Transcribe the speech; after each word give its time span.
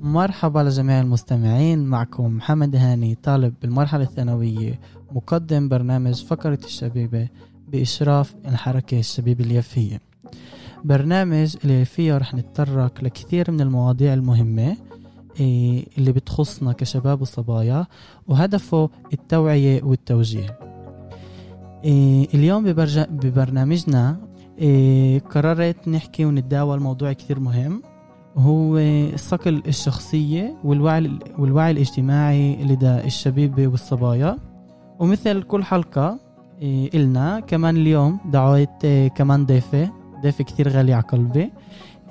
مرحبا 0.00 0.60
لجميع 0.60 1.00
المستمعين 1.00 1.84
معكم 1.84 2.36
محمد 2.36 2.76
هاني 2.76 3.14
طالب 3.14 3.54
بالمرحلة 3.62 4.02
الثانوية 4.02 4.80
مقدم 5.12 5.68
برنامج 5.68 6.24
فقرة 6.24 6.58
الشبيبة 6.64 7.28
بإشراف 7.68 8.34
الحركة 8.48 8.98
الشبيبة 8.98 9.44
اليافية. 9.44 10.00
برنامج 10.84 11.56
اللي 11.64 11.84
فيه 11.84 12.16
رح 12.18 12.34
نتطرق 12.34 13.04
لكثير 13.04 13.50
من 13.50 13.60
المواضيع 13.60 14.14
المهمة 14.14 14.76
إيه، 15.40 15.86
اللي 15.98 16.12
بتخصنا 16.12 16.72
كشباب 16.72 17.20
وصبايا 17.20 17.86
وهدفه 18.28 18.90
التوعية 19.12 19.82
والتوجيه. 19.82 20.58
إيه، 21.84 22.28
اليوم 22.34 22.64
ببرنامجنا 23.10 24.25
إيه، 24.58 25.18
قررت 25.18 25.88
نحكي 25.88 26.24
ونتداول 26.24 26.80
موضوع 26.80 27.12
كثير 27.12 27.40
مهم. 27.40 27.82
هو 28.36 28.78
الصقل 28.78 29.62
الشخصية 29.66 30.56
والوعي, 30.64 31.10
والوعي 31.38 31.70
الاجتماعي 31.70 32.64
لدى 32.64 32.94
الشبيبة 33.04 33.66
والصبايا. 33.66 34.38
ومثل 34.98 35.42
كل 35.42 35.64
حلقة 35.64 36.18
إلنا 36.94 37.40
كمان 37.40 37.76
اليوم 37.76 38.18
دعوت 38.32 38.86
كمان 39.16 39.46
ضيفة 39.46 39.90
ضيفة 40.22 40.44
كثير 40.44 40.68
غالية 40.68 40.94
على 40.94 41.04
قلبي. 41.04 41.52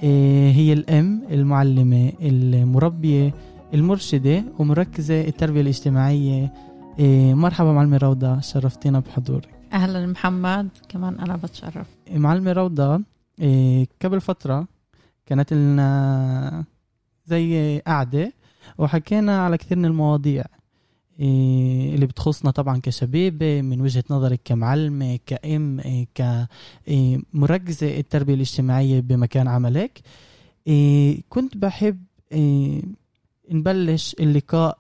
إيه، 0.04 0.52
هي 0.52 0.74
الأم 0.74 1.22
المعلمة 1.32 2.12
المربية 2.22 3.34
المرشدة 3.74 4.44
ومركزة 4.60 5.22
التربية 5.22 5.62
الاجتماعية. 5.62 6.54
إيه، 7.00 7.34
مرحبا 7.34 7.72
معلمة 7.72 7.98
روضة 7.98 8.40
شرفتينا 8.40 9.00
بحضورك. 9.00 9.55
أهلا 9.76 10.06
محمد 10.06 10.70
كمان 10.90 11.20
أنا 11.20 11.36
بتشرف. 11.36 11.88
معلمة 12.12 12.52
روضة 12.52 13.02
إيه، 13.42 13.88
قبل 14.02 14.22
فترة 14.22 14.68
كانت 15.26 15.54
لنا 15.54 16.64
زي 17.26 17.80
قعدة 17.88 18.34
وحكينا 18.78 19.46
على 19.46 19.58
كثير 19.58 19.78
من 19.78 19.86
المواضيع 19.86 20.44
إيه، 21.20 21.96
اللي 21.96 22.06
بتخصنا 22.06 22.52
طبعا 22.52 22.80
كشبيبة 22.80 23.62
من 23.62 23.82
وجهة 23.82 24.04
نظرك 24.10 24.40
كمعلمة 24.46 25.20
كأم 25.26 25.80
إيه، 25.80 26.08
كمركزة 27.34 28.00
التربية 28.00 28.34
الاجتماعية 28.34 29.00
بمكان 29.00 29.48
عملك. 29.48 30.02
كنت 31.30 31.58
بحب 31.58 32.04
نبلش 33.52 34.16
اللقاء 34.20 34.78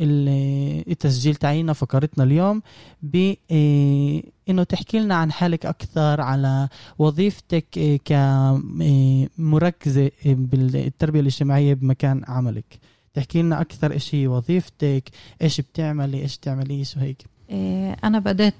التسجيل 0.00 1.34
تاعينا 1.34 1.72
فقرتنا 1.72 2.24
اليوم 2.24 2.62
بانه 3.02 4.62
تحكي 4.68 4.98
لنا 4.98 5.14
عن 5.14 5.32
حالك 5.32 5.66
أكثر 5.66 6.20
على 6.20 6.68
وظيفتك 6.98 8.00
كمركزه 9.38 10.10
بالتربية 10.24 11.20
الاجتماعية 11.20 11.74
بمكان 11.74 12.22
عملك. 12.28 12.78
تحكي 13.14 13.42
لنا 13.42 13.60
أكثر 13.60 13.92
هي 14.14 14.26
وظيفتك 14.26 15.10
إيش 15.42 15.60
بتعملي 15.60 16.22
إيش 16.22 16.38
بتعمليش 16.38 16.96
وهيك. 16.96 17.24
أنا 18.04 18.18
بدأت 18.18 18.54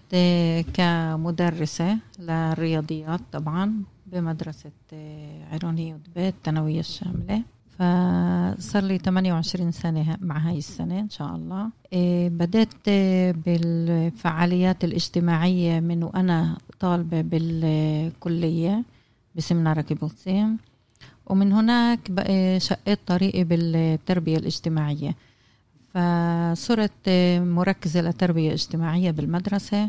كمدرسة 0.74 1.98
للرياضيات 2.18 3.20
طبعا 3.32 3.82
بمدرسة 4.06 4.70
إيه، 4.92 5.44
عيرونية 5.44 5.94
ودبيت 5.94 6.34
الثانوية 6.34 6.80
الشاملة. 6.80 7.42
فصار 7.80 8.82
لي 8.82 8.98
28 8.98 9.72
سنة 9.72 10.16
مع 10.20 10.38
هاي 10.38 10.58
السنة 10.58 11.00
إن 11.00 11.10
شاء 11.10 11.36
الله. 11.36 11.70
بدأت 12.28 12.88
بالفعاليات 13.46 14.84
الاجتماعية 14.84 15.80
من 15.80 16.02
وأنا 16.02 16.56
طالبة 16.80 17.20
بالكلية 17.20 18.82
بسمنار 19.34 19.80
كيبوتسيم 19.80 20.58
ومن 21.26 21.52
هناك 21.52 22.00
شقيت 22.58 22.98
طريقي 23.06 23.44
بالتربية 23.44 24.36
الاجتماعية. 24.36 25.14
فصرت 25.94 27.08
مركزة 27.38 28.00
لتربية 28.00 28.52
اجتماعية 28.52 29.10
بالمدرسة. 29.10 29.88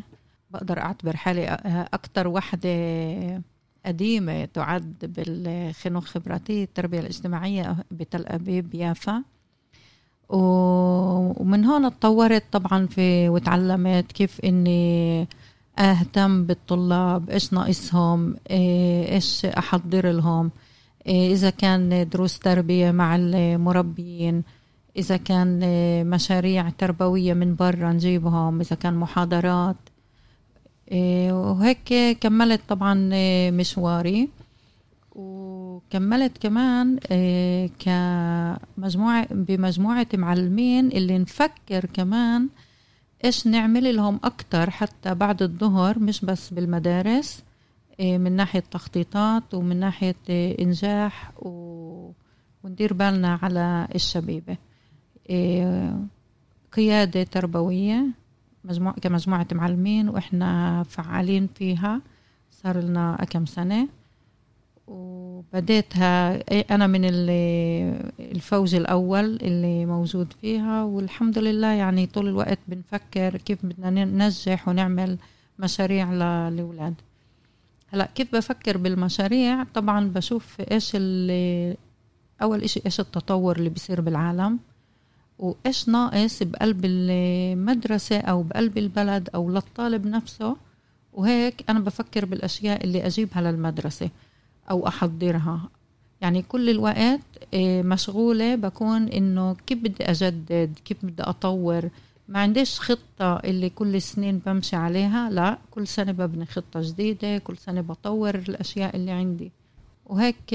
بقدر 0.52 0.80
أعتبر 0.80 1.16
حالي 1.16 1.48
أكثر 1.94 2.28
وحدة 2.28 3.42
قديمة 3.86 4.46
تعد 4.46 5.14
بالخنوخ 5.18 6.06
خبراتي 6.06 6.64
التربية 6.64 7.00
الاجتماعية 7.00 7.78
بتل 7.92 8.26
أبيب 8.26 8.76
يافا 8.76 9.24
ومن 10.30 11.66
هون 11.66 11.86
اتطورت 11.86 12.44
طبعا 12.52 12.86
في 12.86 13.30
وتعلمت 13.30 14.12
كيف 14.12 14.42
إني 14.42 15.28
أهتم 15.80 16.44
بالطلاب 16.46 17.30
إيش 17.30 17.54
ناقصهم 17.54 18.36
إيش 18.50 19.46
أحضر 19.46 20.12
لهم 20.12 20.52
إيه، 21.08 21.34
إذا 21.34 21.50
كان 21.50 22.10
دروس 22.10 22.40
تربية 22.40 22.92
مع 22.92 23.16
المربيين 23.16 24.44
إذا 24.98 25.18
كان 25.18 25.60
مشاريع 26.10 26.70
تربوية 26.70 27.34
من 27.34 27.56
برا 27.56 27.92
نجيبهم 27.94 28.60
إذا 28.60 28.76
كان 28.76 28.94
محاضرات. 28.94 29.76
إيه، 29.76 29.91
وهيك 31.32 32.18
كملت 32.20 32.62
طبعا 32.70 33.10
مشواري. 33.52 34.30
وكملت 35.16 36.38
كمان 36.38 37.00
إيه، 37.12 37.70
كمجموعة 37.80 39.28
بمجموعة 39.32 40.08
معلمين 40.14 40.88
اللي 40.88 41.18
نفكر 41.18 41.86
كمان 41.86 42.50
إيش 43.26 43.48
نعمل 43.48 43.96
لهم 43.96 44.20
أكتر 44.24 44.70
حتى 44.70 45.16
بعد 45.16 45.42
الظهر 45.42 46.00
مش 46.00 46.26
بس 46.26 46.54
بالمدارس 46.54 47.44
إيه، 48.00 48.18
من 48.18 48.32
ناحية 48.32 48.64
تخطيطات 48.72 49.54
ومن 49.54 49.80
ناحية 49.80 50.16
إيه، 50.30 50.64
إنجاح 50.64 51.32
و... 51.40 52.12
وندير 52.64 52.94
بالنا 52.94 53.40
على 53.42 53.88
الشبيبة. 53.96 54.58
إيه، 55.30 55.98
قيادة 56.72 57.24
تربوية 57.24 58.06
مجموعة 58.64 58.96
كمجموعة 58.96 59.48
معلمين 59.52 60.10
وإحنا 60.10 60.84
فعالين 60.84 61.50
فيها. 61.56 62.02
صار 62.52 62.78
لنا 62.78 63.26
كم 63.30 63.46
سنة. 63.46 63.88
وبديتها 64.88 66.44
أنا 66.76 66.88
من 66.88 67.02
الفوج 68.20 68.76
الأول 68.76 69.36
اللي 69.36 69.86
موجود 69.86 70.34
فيها. 70.42 70.84
والحمد 70.84 71.38
لله 71.38 71.68
يعني 71.68 72.08
طول 72.08 72.28
الوقت 72.28 72.60
بنفكر 72.68 73.38
كيف 73.38 73.66
بدنا 73.66 74.06
ننجح 74.06 74.68
ونعمل 74.68 75.18
مشاريع 75.60 76.12
للأولاد. 76.14 76.94
هلأ 77.90 78.10
كيف 78.16 78.36
بفكر 78.36 78.78
بالمشاريع؟ 78.78 79.64
طبعا 79.64 80.08
بشوف 80.08 80.62
إيش 80.62 80.92
اللي 80.96 81.78
أول 82.42 82.64
إشي 82.64 82.82
إيش 82.86 83.00
التطور 83.00 83.56
اللي 83.56 83.70
بيصير 83.70 84.02
بالعالم. 84.02 84.60
وإيش 85.42 85.90
ناقص 85.90 86.44
بقلب 86.44 86.82
المدرسة 86.86 88.20
أو 88.20 88.44
بقلب 88.44 88.78
البلد 88.78 89.30
أو 89.36 89.50
للطالب 89.50 90.08
نفسه؟ 90.08 90.56
وهيك 91.14 91.64
أنا 91.70 91.80
بفكر 91.80 92.26
بالأشياء 92.26 92.84
اللي 92.84 93.06
أجيبها 93.06 93.42
للمدرسة 93.42 94.10
أو 94.72 94.88
أحضرها. 94.88 95.70
يعني 96.22 96.42
كل 96.42 96.70
الوقت 96.70 97.20
آه، 97.54 97.82
مشغولة 97.82 98.56
بكون 98.56 99.08
إنه 99.08 99.56
كيف 99.68 99.80
بدي 99.80 100.04
أجدد؟ 100.04 100.80
كيف 100.86 101.06
بدي 101.06 101.24
أطور؟ 101.24 101.90
ما 102.28 102.40
عنديش 102.40 102.80
خطة 102.80 103.36
اللي 103.36 103.70
كل 103.70 104.02
سنين 104.02 104.38
بمشي 104.46 104.76
عليها 104.76 105.30
لا 105.30 105.58
كل 105.72 105.88
سنة 105.88 106.12
ببني 106.12 106.46
خطة 106.46 106.82
جديدة 106.82 107.38
كل 107.38 107.58
سنة 107.58 107.82
بطور 107.82 108.36
الأشياء 108.36 108.96
اللي 108.96 109.12
عندي. 109.12 109.52
وهيك 110.06 110.54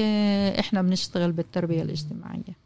إحنا 0.59 0.81
بنشتغل 0.81 1.31
بالتربية 1.31 1.81
الاجتماعية. 1.81 2.56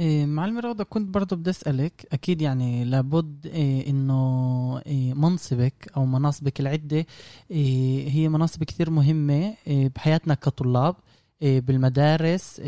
إيه 0.00 0.26
معلمة 0.26 0.60
روضة 0.60 0.84
كنت 0.84 1.08
برضو 1.14 1.36
بدي 1.36 1.50
أسألك 1.50 2.06
أكيد 2.12 2.42
يعني 2.42 2.84
لابد 2.84 3.46
إيه 3.46 3.90
إنه 3.90 4.78
إيه 4.86 5.14
منصبك 5.14 5.90
أو 5.96 6.06
مناصبك 6.06 6.60
العدة 6.60 7.06
هي 7.50 8.28
مناصب 8.28 8.64
كثير 8.64 8.90
مهمة 8.90 9.54
بحياتنا 9.66 10.34
كطلاب 10.34 10.96
بالمدارس 11.40 12.60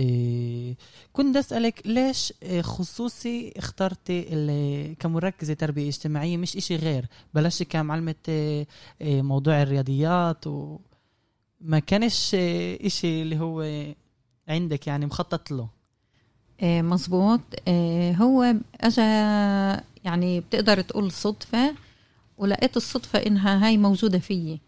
كنت 1.13 1.37
أسألك 1.37 1.83
ليش 1.87 2.33
خصوصي 2.61 3.53
اخترتي 3.57 4.23
كمركزة 5.01 5.55
تربية 5.55 5.89
اجتماعية 5.89 6.37
مش 6.37 6.57
إشي 6.57 6.77
غير؟ 6.77 7.07
بلشت 7.35 7.63
كمعلمة 7.63 8.15
موضوع 9.03 9.63
الرياضيات 9.63 10.47
وما 10.47 11.79
كانش 11.87 12.35
إشي 12.35 13.23
اللي 13.23 13.39
هو 13.41 13.85
عندك 14.49 14.87
يعني 14.87 15.07
مخطط 15.07 15.51
له. 15.51 15.82
مزبوط 16.63 17.41
هو 18.21 18.55
أجا 18.81 19.03
يعني 20.05 20.41
بتقدر 20.41 20.81
تقول 20.81 21.13
صدفة 21.13 21.75
ولقيت 22.39 22.77
الصدفة 22.77 23.19
إنها 23.19 23.67
هاي 23.67 23.77
موجودة 23.77 24.19
فيي. 24.19 24.61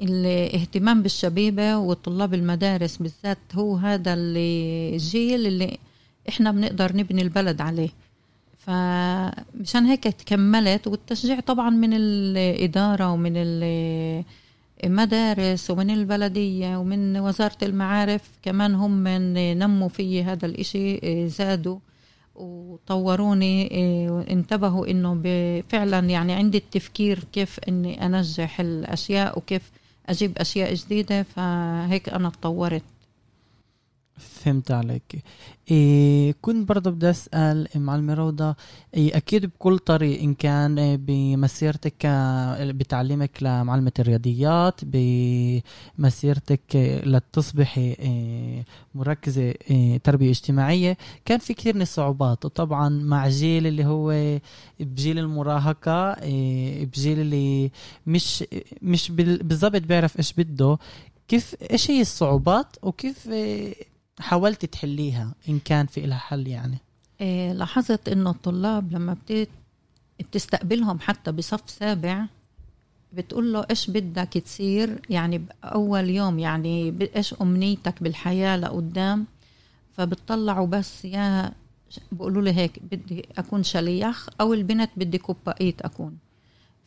الاهتمام 0.00 1.02
بالشبيبة 1.02 1.76
وطلاب 1.76 2.34
المدارس 2.34 2.96
بالذات 2.96 3.38
هو 3.54 3.76
هذا 3.76 4.14
الجيل 4.14 5.46
اللي 5.46 5.78
إحنا 6.28 6.50
بنقدر 6.52 6.96
نبني 6.96 7.22
البلد 7.22 7.60
عليه. 7.60 7.88
فمشان 8.58 9.84
هيك 9.86 10.04
تكملت 10.04 10.86
والتشجيع 10.86 11.40
طبعا 11.40 11.70
من 11.70 11.90
الإدارة 11.94 13.12
ومن 13.12 13.32
مدارس 14.84 15.70
ومن 15.70 15.90
البلدية 15.90 16.76
ومن 16.76 17.16
وزارة 17.16 17.56
المعارف 17.62 18.22
كمان 18.42 18.74
هم 18.74 18.90
من 18.90 19.58
نموا 19.58 19.88
في 19.88 20.24
هذا 20.24 20.46
الإشي 20.46 21.28
زادوا 21.28 21.78
وطوروني 22.34 23.68
وانتبهوا 24.10 24.86
إنه 24.86 25.22
فعلا 25.68 25.98
يعني 25.98 26.32
عندي 26.32 26.58
التفكير 26.58 27.24
كيف 27.32 27.60
إني 27.68 28.06
أنجح 28.06 28.60
الأشياء 28.60 29.38
وكيف 29.38 29.70
أجيب 30.08 30.38
أشياء 30.38 30.74
جديدة 30.74 31.22
فهيك 31.22 32.08
أنا 32.08 32.30
تطورت. 32.30 32.82
فهمت 34.20 34.70
عليك. 34.70 35.22
إيه 35.70 36.34
كنت 36.42 36.68
برضه 36.68 36.90
بدي 36.90 37.10
أسأل 37.10 37.68
معلمه 37.74 38.14
روضه 38.14 38.54
إيه 38.94 39.16
أكيد 39.16 39.46
بكل 39.46 39.78
طريق 39.78 40.20
إن 40.22 40.34
كان 40.34 40.96
بمسيرتك 40.96 42.06
بتعليمك 42.60 43.42
لمعلمة 43.42 43.92
الرياضيات 43.98 44.80
بمسيرتك 45.98 46.76
لتصبحي 47.06 47.80
إيه 47.92 48.64
مركزة 48.94 49.42
إيه 49.42 49.98
تربية 49.98 50.30
اجتماعية 50.30 50.96
كان 51.24 51.38
في 51.38 51.54
كثير 51.54 51.76
من 51.76 51.82
الصعوبات. 51.82 52.44
وطبعا 52.44 52.88
مع 52.88 53.28
جيل 53.28 53.66
اللي 53.66 53.84
هو 53.84 54.38
بجيل 54.80 55.18
المراهقة 55.18 56.10
إيه 56.12 56.86
بجيل 56.86 57.20
اللي 57.20 57.70
مش 58.06 58.44
مش 58.82 59.10
بالضبط 59.10 59.82
بيعرف 59.82 60.18
إيش 60.18 60.32
بده. 60.32 60.78
كيف 61.28 61.54
إيش 61.70 61.90
هي 61.90 62.00
الصعوبات؟ 62.00 62.76
وكيف 62.82 63.28
إيه 63.28 63.74
حاولت 64.20 64.64
تحليها 64.64 65.34
إن 65.48 65.58
كان 65.58 65.86
في 65.86 66.00
لها 66.06 66.18
حل 66.18 66.48
يعني؟ 66.48 66.78
إيه 67.20 67.52
لاحظت 67.52 68.08
إنه 68.08 68.30
الطلاب 68.30 68.92
لما 68.92 69.12
بتت 69.14 69.48
بتستقبلهم 70.20 70.98
حتى 71.00 71.32
بصف 71.32 71.70
سابع 71.70 72.26
بتقول 73.12 73.52
له 73.52 73.66
إيش 73.70 73.90
بدك 73.90 74.28
تصير؟ 74.28 75.00
يعني 75.10 75.38
بأول 75.38 76.10
يوم 76.10 76.38
يعني 76.38 76.94
إيش 77.16 77.34
أمنيتك 77.42 78.02
بالحياة 78.02 78.56
لقدام؟ 78.56 79.26
فبتطلعوا 79.96 80.66
بس 80.66 81.04
يا 81.04 81.52
بقولوا 82.12 82.42
لي 82.42 82.52
هيك 82.52 82.78
بدي 82.90 83.28
أكون 83.38 83.62
شليخ 83.62 84.28
أو 84.40 84.54
البنت 84.54 84.90
بدي 84.96 85.18
كوبايت 85.18 85.82
أكون. 85.82 86.18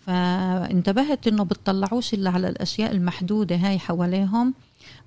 فانتبهت 0.06 1.28
انه 1.28 1.44
بتطلعوش 1.44 2.14
إلا 2.14 2.30
على 2.30 2.50
الأشياء 2.50 2.92
المحدودة 2.92 3.56
هاي 3.56 3.80
حواليهم 3.80 4.54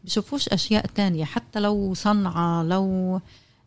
بشوفوش 0.04 0.48
أشياء 0.48 0.86
تانية. 0.86 1.24
حتى 1.24 1.60
لو 1.60 1.94
صنعة 1.94 2.62
لو 2.62 3.20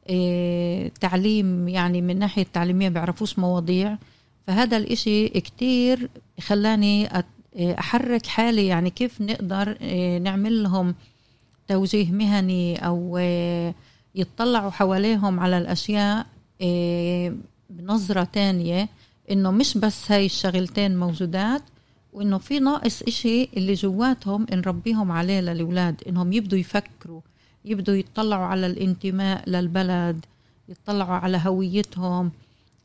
إيه 0.09 0.91
تعليم 1.01 1.67
يعني 1.67 2.01
من 2.01 2.19
ناحية 2.19 2.45
تعليمية 2.53 2.89
بيعرفوش 2.89 3.39
مواضيع. 3.39 3.97
فهذا 4.47 4.77
الإشي 4.77 5.27
كتير 5.29 6.09
خلاني 6.41 7.09
أحرك 7.57 8.25
حالي. 8.25 8.67
يعني 8.67 8.89
كيف 8.89 9.21
نقدر 9.21 9.77
إيه 9.81 10.17
نعمل 10.17 10.63
لهم 10.63 10.95
توجيه 11.67 12.11
مهني 12.11 12.85
أو 12.85 13.17
إيه 13.17 13.75
يتطلعوا 14.15 14.71
حواليهم 14.71 15.39
على 15.39 15.57
الأشياء 15.57 16.25
إيه 16.61 17.33
بنظرة 17.69 18.23
تانية. 18.23 18.89
إنه 19.31 19.51
مش 19.51 19.77
بس 19.77 20.11
هاي 20.11 20.25
الشغلتين 20.25 20.97
موجودات 20.97 21.61
وإنه 22.13 22.37
في 22.37 22.59
ناقص 22.59 23.01
إشي 23.01 23.43
اللي 23.57 23.73
جواتهم 23.73 24.45
نربيهم 24.51 25.11
عليه 25.11 25.39
للأولاد 25.41 26.03
إنهم 26.07 26.33
يبدوا 26.33 26.59
يفكروا 26.59 27.21
يبدوا 27.65 27.95
يطلعوا 27.95 28.45
على 28.45 28.65
الانتماء 28.67 29.49
للبلد 29.49 30.25
يطلعوا 30.69 31.15
على 31.15 31.41
هويتهم 31.45 32.31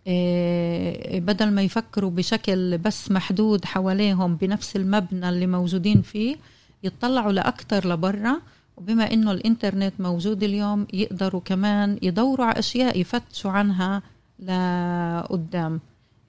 إيه 0.06 1.20
بدل 1.20 1.50
ما 1.50 1.62
يفكروا 1.62 2.10
بشكل 2.10 2.78
بس 2.78 3.10
محدود 3.10 3.64
حواليهم 3.64 4.36
بنفس 4.36 4.76
المبنى 4.76 5.28
اللي 5.28 5.46
موجودين 5.46 6.02
فيه 6.02 6.36
يطلعوا 6.82 7.32
لأكتر 7.32 7.88
لبرا. 7.88 8.40
وبما 8.76 9.12
إنه 9.12 9.30
الإنترنت 9.32 9.94
موجود 9.98 10.42
اليوم 10.42 10.86
يقدروا 10.92 11.40
كمان 11.44 11.98
يدوروا 12.02 12.46
على 12.46 12.58
أشياء 12.58 13.00
يفتشوا 13.00 13.50
عنها 13.50 14.02
لقدام. 14.38 15.80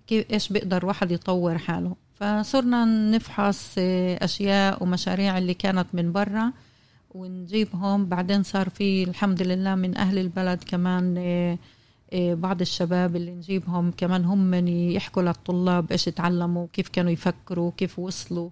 كيف 0.07 0.25
إيش 0.31 0.49
بيقدر 0.49 0.85
واحد 0.85 1.11
يطور 1.11 1.57
حاله. 1.57 1.95
فصرنا 2.13 2.85
نفحص 2.85 3.75
أشياء 4.21 4.83
ومشاريع 4.83 5.37
اللي 5.37 5.53
كانت 5.53 5.87
من 5.93 6.11
برا 6.11 6.51
ونجيبهم. 7.09 8.05
بعدين 8.05 8.43
صار 8.43 8.69
في 8.69 9.03
الحمد 9.03 9.41
لله 9.41 9.75
من 9.75 9.97
أهل 9.97 10.17
البلد 10.17 10.63
كمان 10.63 11.15
بعض 12.15 12.61
الشباب 12.61 13.15
اللي 13.15 13.31
نجيبهم 13.31 13.91
كمان 13.97 14.25
هم 14.25 14.37
من 14.37 14.67
يحكوا 14.67 15.23
للطلاب 15.23 15.91
إيش 15.91 16.05
تعلموا 16.05 16.67
كيف 16.73 16.89
كانوا 16.89 17.11
يفكروا 17.11 17.71
كيف 17.77 17.99
وصلوا. 17.99 18.49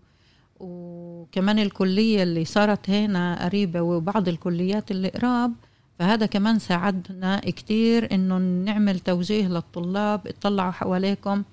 وكمان 0.59 1.59
الكلية 1.59 2.23
اللي 2.23 2.45
صارت 2.45 2.89
هنا 2.89 3.45
قريبة 3.45 3.81
وبعض 3.81 4.27
الكليات 4.27 4.91
اللي 4.91 5.09
قراب 5.09 5.53
فهذا 5.99 6.25
كمان 6.25 6.59
ساعدنا 6.59 7.39
كتير 7.39 8.15
إنه 8.15 8.37
نعمل 8.37 8.99
توجيه 8.99 9.47
للطلاب 9.47 10.27
اطلعوا 10.27 10.71
حواليكم. 10.71 11.43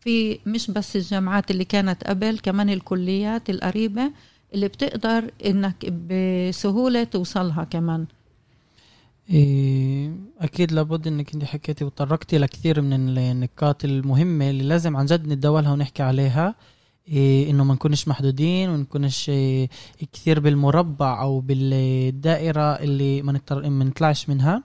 في 0.00 0.38
مش 0.46 0.70
بس 0.70 0.96
الجامعات 0.96 1.50
اللي 1.50 1.64
كانت 1.64 2.04
قبل 2.04 2.38
كمان 2.38 2.70
الكليات 2.70 3.50
القريبة 3.50 4.10
اللي 4.54 4.68
بتقدر 4.68 5.30
إنك 5.46 5.86
بسهولة 5.86 7.04
توصلها 7.04 7.64
كمان. 7.64 8.06
إيه 9.30 10.12
أكيد 10.40 10.72
لابد 10.72 11.06
إنك 11.06 11.34
أنت 11.34 11.44
حكيتي 11.44 11.84
وتطرقتي 11.84 12.38
لكثير 12.38 12.80
من 12.80 13.18
النقاط 13.18 13.84
المهمة 13.84 14.50
اللي 14.50 14.64
لازم 14.64 14.96
عن 14.96 15.06
جد 15.06 15.26
نتداولها 15.28 15.72
ونحكي 15.72 16.02
عليها. 16.02 16.54
إيه 17.08 17.50
إنه 17.50 17.64
ما 17.64 17.74
نكونش 17.74 18.08
محدودين 18.08 18.68
وما 18.68 18.78
نكونش 18.78 19.28
إيه 19.30 19.68
كثير 20.12 20.40
بالمربع 20.40 21.20
أو 21.22 21.40
بالدائرة 21.40 22.62
اللي 22.62 23.22
ما 23.22 23.84
نطلعش 23.84 24.28
منها. 24.28 24.62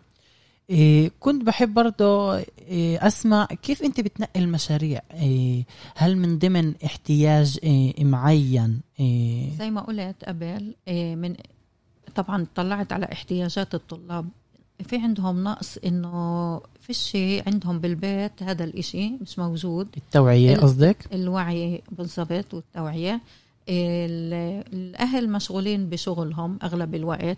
إيه 0.69 1.11
كنت 1.19 1.43
بحب 1.43 1.73
برضه 1.73 2.37
إيه 2.37 3.07
أسمع 3.07 3.45
كيف 3.45 3.83
أنت 3.83 4.01
بتنقي 4.01 4.39
المشاريع؟ 4.39 5.01
إيه 5.13 5.65
هل 5.95 6.17
من 6.17 6.37
ضمن 6.39 6.73
احتياج 6.85 7.59
إيه 7.63 8.03
معين؟ 8.05 8.81
إيه. 8.99 9.55
زي 9.57 9.69
ما 9.69 9.81
قلت 9.81 10.25
قبل 10.25 10.75
إيه 10.87 11.15
من 11.15 11.35
طبعا 12.15 12.47
طلعت 12.55 12.93
على 12.93 13.09
احتياجات 13.11 13.75
الطلاب. 13.75 14.29
في 14.83 14.97
عندهم 14.97 15.43
نقص 15.43 15.77
إنه 15.77 16.61
فيش 16.81 17.17
عندهم 17.47 17.79
بالبيت 17.79 18.43
هذا 18.43 18.63
الإشي 18.63 19.09
مش 19.09 19.39
موجود. 19.39 19.87
التوعية 19.97 20.57
قصدك؟ 20.57 21.13
الوعي 21.13 21.81
بالضبط 21.91 22.53
والتوعية. 22.53 23.21
الأهل 23.69 25.29
مشغولين 25.29 25.89
بشغلهم 25.89 26.59
أغلب 26.63 26.95
الوقت. 26.95 27.37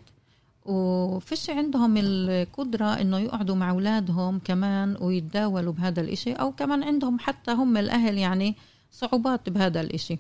وفيش 0.66 1.50
عندهم 1.50 1.98
القدرة 1.98 2.86
إنه 2.86 3.20
يقعدوا 3.20 3.56
مع 3.56 3.70
أولادهم 3.70 4.40
كمان 4.40 4.98
ويتداولوا 5.02 5.74
بهذا 5.74 6.02
الإشي 6.02 6.34
أو 6.34 6.52
كمان 6.52 6.84
عندهم 6.84 7.20
حتى 7.20 7.52
هم 7.52 7.78
الأهل 7.78 8.18
يعني 8.18 8.56
صعوبات 8.92 9.50
بهذا 9.50 9.82
الإشي. 9.82 10.18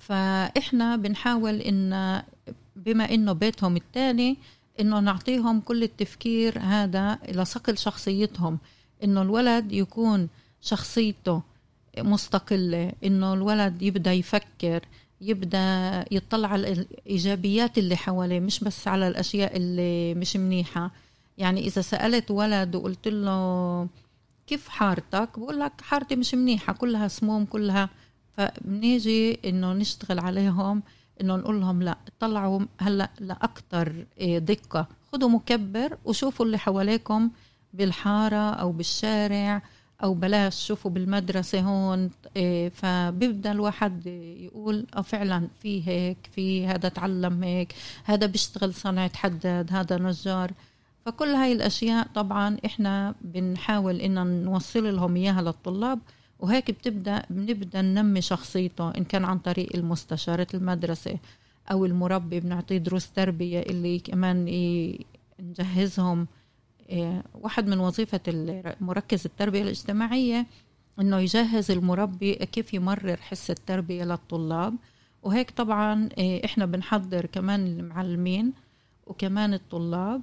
فإحنا 0.00 0.96
بنحاول 0.96 1.54
إن 1.54 2.22
بما 2.76 3.14
إنه 3.14 3.32
بيتهم 3.32 3.76
الثاني 3.76 4.36
إنه 4.80 5.00
نعطيهم 5.00 5.60
كل 5.60 5.82
التفكير 5.82 6.58
هذا 6.58 7.18
لصقل 7.28 7.78
شخصيتهم. 7.78 8.58
إنه 9.04 9.22
الولد 9.22 9.72
يكون 9.72 10.28
شخصيته 10.60 11.42
مستقلة. 11.98 12.92
إنه 13.04 13.34
الولد 13.34 13.82
يبدأ 13.82 14.12
يفكر 14.12 14.82
يبدأ 15.20 16.04
يطلع 16.10 16.48
على 16.48 16.72
الإيجابيات 16.72 17.78
اللي 17.78 17.96
حواليه 17.96 18.40
مش 18.40 18.60
بس 18.60 18.88
على 18.88 19.08
الأشياء 19.08 19.56
اللي 19.56 20.14
مش 20.14 20.36
منيحة. 20.36 20.90
يعني 21.38 21.60
إذا 21.66 21.82
سألت 21.82 22.30
ولد 22.30 22.74
وقلت 22.74 23.08
له 23.08 23.88
كيف 24.46 24.68
حارتك؟ 24.68 25.38
بقول 25.38 25.60
لك 25.60 25.72
حارتي 25.80 26.16
مش 26.16 26.34
منيحة 26.34 26.72
كلها 26.72 27.08
سموم 27.08 27.44
كلها 27.44 27.88
فبنيجي 28.36 29.38
إنه 29.44 29.72
نشتغل 29.72 30.18
عليهم. 30.18 30.82
إنه 31.22 31.36
نقول 31.36 31.60
لهم 31.60 31.82
لا 31.82 31.98
طلعوا 32.20 32.60
هلأ 32.80 33.10
لاكثر 33.20 34.06
إيه، 34.18 34.38
دقة. 34.38 34.86
خذوا 35.12 35.28
مكبر 35.28 35.96
وشوفوا 36.04 36.46
اللي 36.46 36.58
حواليكم 36.58 37.30
بالحارة 37.74 38.50
أو 38.50 38.72
بالشارع 38.72 39.62
أو 40.02 40.14
بلاش 40.14 40.66
شوفوا 40.66 40.90
بالمدرسة 40.90 41.60
هون 41.60 42.10
إيه، 42.36 42.68
فبيبدأ 42.68 43.52
الواحد 43.52 44.06
يقول 44.40 44.86
آه 44.96 45.00
فعلا 45.00 45.48
في 45.62 45.88
هيك 45.88 46.18
في 46.32 46.66
هذا 46.66 46.88
تعلم 46.88 47.42
هيك 47.44 47.74
هذا 48.04 48.26
بيشتغل 48.26 48.74
صنعة 48.74 49.16
حداد 49.16 49.72
هذا 49.72 49.98
نجار. 49.98 50.52
فكل 51.06 51.28
هاي 51.28 51.52
الأشياء 51.52 52.06
طبعا 52.14 52.56
إحنا 52.66 53.14
بنحاول 53.20 54.00
ان 54.00 54.44
نوصل 54.44 54.96
لهم 54.96 55.16
إياها 55.16 55.42
للطلاب. 55.42 55.98
وهيك 56.42 56.70
بتبدا 56.70 57.22
بنبدأ 57.30 57.82
ننمي 57.82 58.20
شخصيته 58.20 58.90
إن 58.90 59.04
كان 59.04 59.24
عن 59.24 59.38
طريق 59.38 59.76
المستشارة 59.76 60.46
المدرسة 60.54 61.18
أو 61.72 61.84
المربي 61.84 62.40
بنعطيه 62.40 62.78
دروس 62.78 63.10
تربية 63.12 63.60
اللي 63.60 63.98
كمان 63.98 64.44
نجهزهم. 65.40 66.26
إيه، 66.88 67.22
واحد 67.34 67.66
من 67.68 67.78
وظيفة 67.78 68.20
مركز 68.80 69.24
التربية 69.24 69.62
الاجتماعية 69.62 70.46
إنه 71.00 71.18
يجهز 71.18 71.70
المربي 71.70 72.34
كيف 72.34 72.74
يمرر 72.74 73.16
حس 73.16 73.50
التربية 73.50 74.04
للطلاب. 74.04 74.74
وهيك 75.22 75.50
طبعا 75.50 76.08
آه، 76.18 76.40
إحنا 76.44 76.66
بنحضر 76.66 77.26
كمان 77.26 77.66
المعلمين 77.66 78.52
وكمان 79.06 79.54
الطلاب 79.54 80.22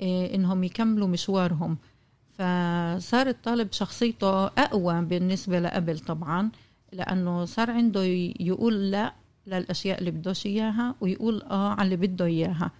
آه، 0.00 0.34
إنهم 0.34 0.64
يكملوا 0.64 1.08
مشوارهم. 1.08 1.76
فصار 2.42 3.26
الطالب 3.26 3.72
شخصيته 3.72 4.46
أقوى 4.46 5.00
بالنسبة 5.04 5.60
لقبل 5.60 5.98
طبعا 5.98 6.50
لأنه 6.92 7.44
صار 7.44 7.70
عنده 7.70 8.02
يقول 8.40 8.90
لا 8.90 9.12
للأشياء 9.46 9.98
اللي 9.98 10.10
بدوش 10.10 10.46
إياها 10.46 10.94
ويقول 11.00 11.42
آه 11.42 11.68
على 11.68 11.82
اللي 11.82 11.96
بده 11.96 12.24
إياها. 12.24 12.70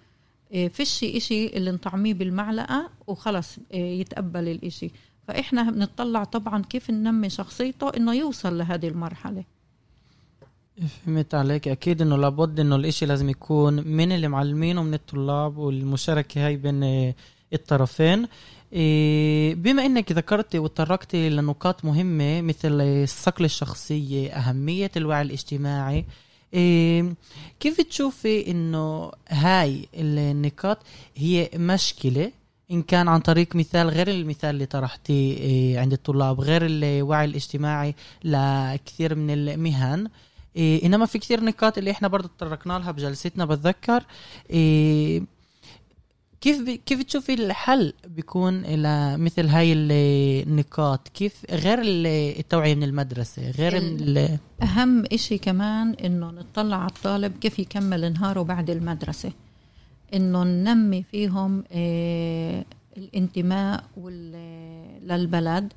آه، 0.55 0.69
فيش 0.69 1.05
إشي 1.05 1.47
اللي 1.47 1.71
نطعميه 1.71 2.15
بالمعلقة 2.15 2.91
وخلص 3.07 3.59
يتقبل 3.75 4.49
الإشي. 4.49 4.91
فإحنا 5.29 5.71
بنطلع 5.71 6.25
طبعا 6.25 6.63
كيف 6.63 6.91
ننمي 6.91 7.31
شخصيته 7.31 7.89
إنه 7.89 8.15
يوصل 8.15 8.59
لهذه 8.59 8.89
المرحلة. 8.89 9.45
فهمت 10.89 11.35
عليك. 11.35 11.69
أكيد 11.69 12.03
إنه 12.03 12.17
لابد 12.17 12.61
إنه 12.61 12.77
الإشي 12.77 13.07
لازم 13.07 13.29
يكون 13.29 13.89
من 13.89 14.13
المعلمين 14.13 14.79
ومن 14.79 14.95
الطلاب 14.95 15.57
والمشاركة 15.59 16.47
هاي 16.47 16.57
بين 16.57 16.83
آه، 16.83 17.15
الطرفين. 17.53 18.23
آه، 18.23 18.29
بما 19.55 19.87
إنك 19.87 20.13
ذكرتي 20.13 20.59
وتطرقتي 20.59 21.29
لنقاط 21.31 21.85
مهمة 21.85 22.41
مثل 22.41 22.81
الصقل 22.81 23.45
الشخصية 23.45 24.31
أهمية 24.33 24.91
الوعي 24.97 25.23
الاجتماعي 25.23 26.05
آه، 26.55 27.13
كيف 27.61 27.81
تشوفي 27.81 28.51
إنه 28.51 29.13
هاي 29.29 29.89
النقاط 29.95 30.79
هي 31.17 31.51
مشكلة؟ 31.55 32.33
إن 32.71 32.83
كان 32.83 33.09
عن 33.09 33.21
طريق 33.21 33.57
مثال 33.57 33.89
غير 33.89 34.09
المثال 34.11 34.51
اللي 34.51 34.67
طرحتيه 34.67 35.81
عند 35.81 35.93
الطلاب 35.93 36.41
غير 36.41 36.63
الوعي 36.67 37.25
الاجتماعي 37.25 37.95
لكثير 38.25 39.15
من 39.15 39.31
المهن. 39.31 40.09
إيه 40.57 40.87
إنما 40.87 41.07
في 41.07 41.19
كثير 41.19 41.45
نقاط 41.45 41.79
اللي 41.79 41.91
إحنا 41.91 42.09
برضه 42.09 42.29
تطرقنا 42.39 42.79
لها 42.79 42.91
بجلستنا 42.91 43.45
بتذكر 43.45 44.05
إيه 44.51 45.23
كيف 46.43 46.63
بي 46.63 46.77
كيف 46.87 47.03
تشوفي 47.03 47.35
الحل 47.35 47.93
بيكون 48.07 48.65
إلى 48.65 49.17
مثل 49.17 49.47
هاي 49.47 49.73
النقاط؟ 49.73 51.09
كيف 51.09 51.33
غير 51.51 51.79
التوعية 51.83 52.75
من 52.75 52.83
المدرسة 52.83 53.51
غير 53.51 53.77
ال... 53.77 54.39
أهم 54.63 55.05
إشي 55.13 55.39
كمان 55.39 55.95
إنه 55.95 56.31
نطلع 56.31 56.77
على 56.77 56.91
الطالب 56.91 57.33
كيف 57.41 57.59
يكمل 57.59 58.13
نهاره 58.13 58.43
بعد 58.43 58.71
المدرسة. 58.71 59.33
إنه 60.15 60.45
ننمي 60.45 61.03
فيهم 61.03 61.65
إيه 61.73 62.65
الانتماء 62.97 63.85
للبلد 65.03 65.73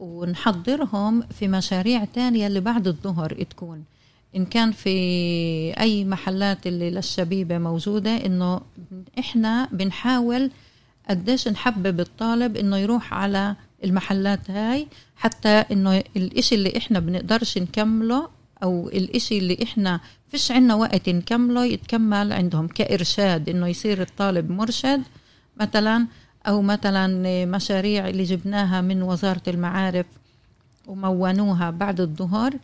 ونحضرهم 0.00 1.22
في 1.22 1.48
مشاريع 1.48 2.04
تانية 2.04 2.46
اللي 2.46 2.60
بعد 2.60 2.86
الظهر 2.88 3.42
تكون. 3.42 3.84
إن 4.36 4.44
كان 4.44 4.72
في 4.72 4.90
أي 5.80 6.04
محلات 6.04 6.66
اللي 6.66 6.90
للشبيبة 6.90 7.58
موجودة 7.58 8.10
إنه 8.26 8.60
إحنا 9.18 9.68
بنحاول 9.72 10.50
قديش 11.10 11.48
نحبب 11.48 12.00
الطالب 12.00 12.56
إنه 12.56 12.76
يروح 12.76 13.14
على 13.14 13.56
المحلات 13.84 14.50
هاي 14.50 14.86
حتى 15.16 15.48
إنه 15.48 16.02
الإشي 16.16 16.54
اللي 16.54 16.72
إحنا 16.76 16.98
بنقدرش 16.98 17.58
نكمله 17.58 18.28
أو 18.62 18.88
الإشي 18.88 19.38
اللي 19.38 19.58
إحنا 19.62 20.00
فيش 20.28 20.52
عنا 20.52 20.74
وقت 20.74 21.08
نكمله 21.08 21.64
يتكمل 21.64 22.32
عندهم 22.32 22.66
كإرشاد 22.68 23.48
إنه 23.48 23.66
يصير 23.66 24.02
الطالب 24.02 24.50
مرشد. 24.50 25.02
مثلا 25.60 26.06
أو 26.46 26.62
مثلا 26.62 27.06
مشاريع 27.46 28.08
اللي 28.08 28.22
جبناها 28.22 28.80
من 28.80 29.02
وزارة 29.02 29.42
المعارف 29.48 30.06
ومونوها 30.86 31.70
بعد 31.70 32.00
الظهر. 32.00 32.54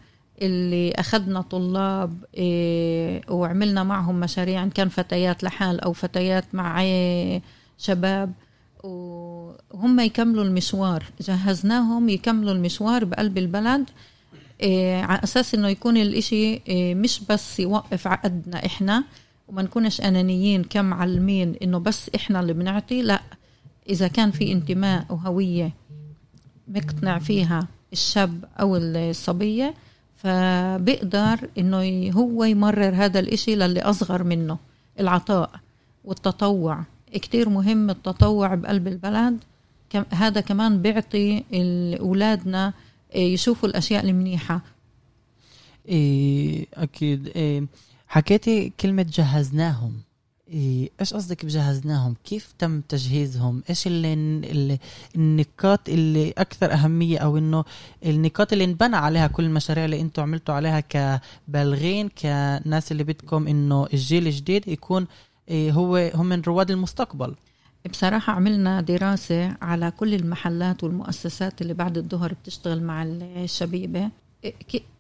اللي 0.43 0.93
أخذنا 0.93 1.41
طلاب 1.41 2.25
إيه 2.35 3.23
وعملنا 3.31 3.85
معهم 3.85 4.21
مشاريع 4.21 4.63
إن 4.63 4.71
كان 4.71 4.89
فتيات 4.89 5.45
لحال 5.45 5.81
أو 5.81 5.93
فتيات 5.93 6.45
مع 6.53 6.83
شباب 7.79 8.33
وهم 8.85 10.01
يكملوا 10.01 10.45
المشوار. 10.45 11.05
جهزناهم 11.21 12.09
يكملوا 12.09 12.53
المشوار 12.53 13.05
بقلب 13.05 13.39
البلد 13.39 13.91
إيه 14.61 15.03
على 15.03 15.21
أساس 15.25 15.55
إنه 15.55 15.69
يكون 15.69 15.97
الإشي 15.97 16.53
إيه 16.69 16.95
مش 16.95 17.21
بس 17.31 17.61
يوقف 17.61 18.07
عقدنا 18.07 18.67
إحنا 18.67 19.05
وما 19.49 19.63
نكونش 19.63 20.01
أنانيين 20.01 20.65
كمعلمين 20.65 21.55
إنه 21.63 21.79
بس 21.79 22.11
إحنا 22.15 22.41
اللي 22.41 22.53
بنعطي 22.53 23.03
لا. 23.03 23.21
إذا 23.89 24.09
كان 24.09 24.31
في 24.31 24.53
انتماء 24.53 25.07
وهوية 25.11 25.73
مقتنع 26.69 27.19
فيها 27.19 27.67
الشاب 27.93 28.45
أو 28.61 28.77
الصبية 28.77 29.75
فبيقدر 30.19 31.49
إنه 31.59 32.11
هو 32.13 32.45
يمرر 32.45 32.95
هذا 32.95 33.21
الإشي 33.21 33.55
للي 33.55 33.81
أصغر 33.83 34.23
منه 34.25 34.59
العطاء 35.01 35.51
والتطوع. 36.05 36.85
كتير 37.13 37.49
مهم 37.49 37.91
التطوع 37.91 38.55
بقلب 38.55 38.89
البلد. 38.89 39.39
هذا 40.11 40.41
كمان 40.41 40.83
بيعطي 40.83 41.45
اولادنا 42.01 42.73
آه، 43.15 43.19
يشوفوا 43.19 43.69
الأشياء 43.69 44.05
المنيحة. 44.05 44.61
إيه 45.89 46.67
أكيد. 46.75 47.29
إيه 47.37 47.65
حكيتي 48.09 48.73
كلمة 48.81 49.07
جهزناهم. 49.13 49.93
إيش 50.53 51.15
قصدك 51.15 51.45
بجهزناهم؟ 51.45 52.15
كيف 52.25 52.55
تم 52.59 52.81
تجهيزهم؟ 52.81 53.63
إيش 53.71 53.87
اللي, 53.87 54.13
اللي 54.51 54.79
النقاط 55.17 55.89
اللي 55.89 56.35
أكثر 56.39 56.73
أهمية 56.73 57.19
أو 57.19 57.39
إنه 57.39 57.65
النقاط 58.07 58.53
اللي 58.53 58.65
انبنى 58.65 58.97
عليها 58.97 59.27
كل 59.27 59.45
المشاريع 59.45 59.85
اللي 59.85 60.01
أنتم 60.01 60.23
عملتوا 60.23 60.55
عليها 60.55 60.81
كبالغين 60.81 62.09
كناس 62.09 62.93
اللي 62.93 63.05
بدكم 63.05 63.49
إنه 63.49 63.87
الجيل 63.93 64.27
الجديد 64.27 64.69
يكون 64.69 65.07
هو 65.51 66.11
هم 66.15 66.27
من 66.27 66.41
رواد 66.41 66.71
المستقبل؟ 66.71 67.35
بصراحة 67.91 68.33
عملنا 68.33 68.81
دراسة 68.81 69.57
على 69.63 69.91
كل 69.91 70.15
المحلات 70.15 70.85
والمؤسسات 70.85 71.63
اللي 71.63 71.75
بعد 71.75 71.99
الظهر 71.99 72.33
بتشتغل 72.33 72.83
مع 72.83 73.03
الشبيبة. 73.03 74.11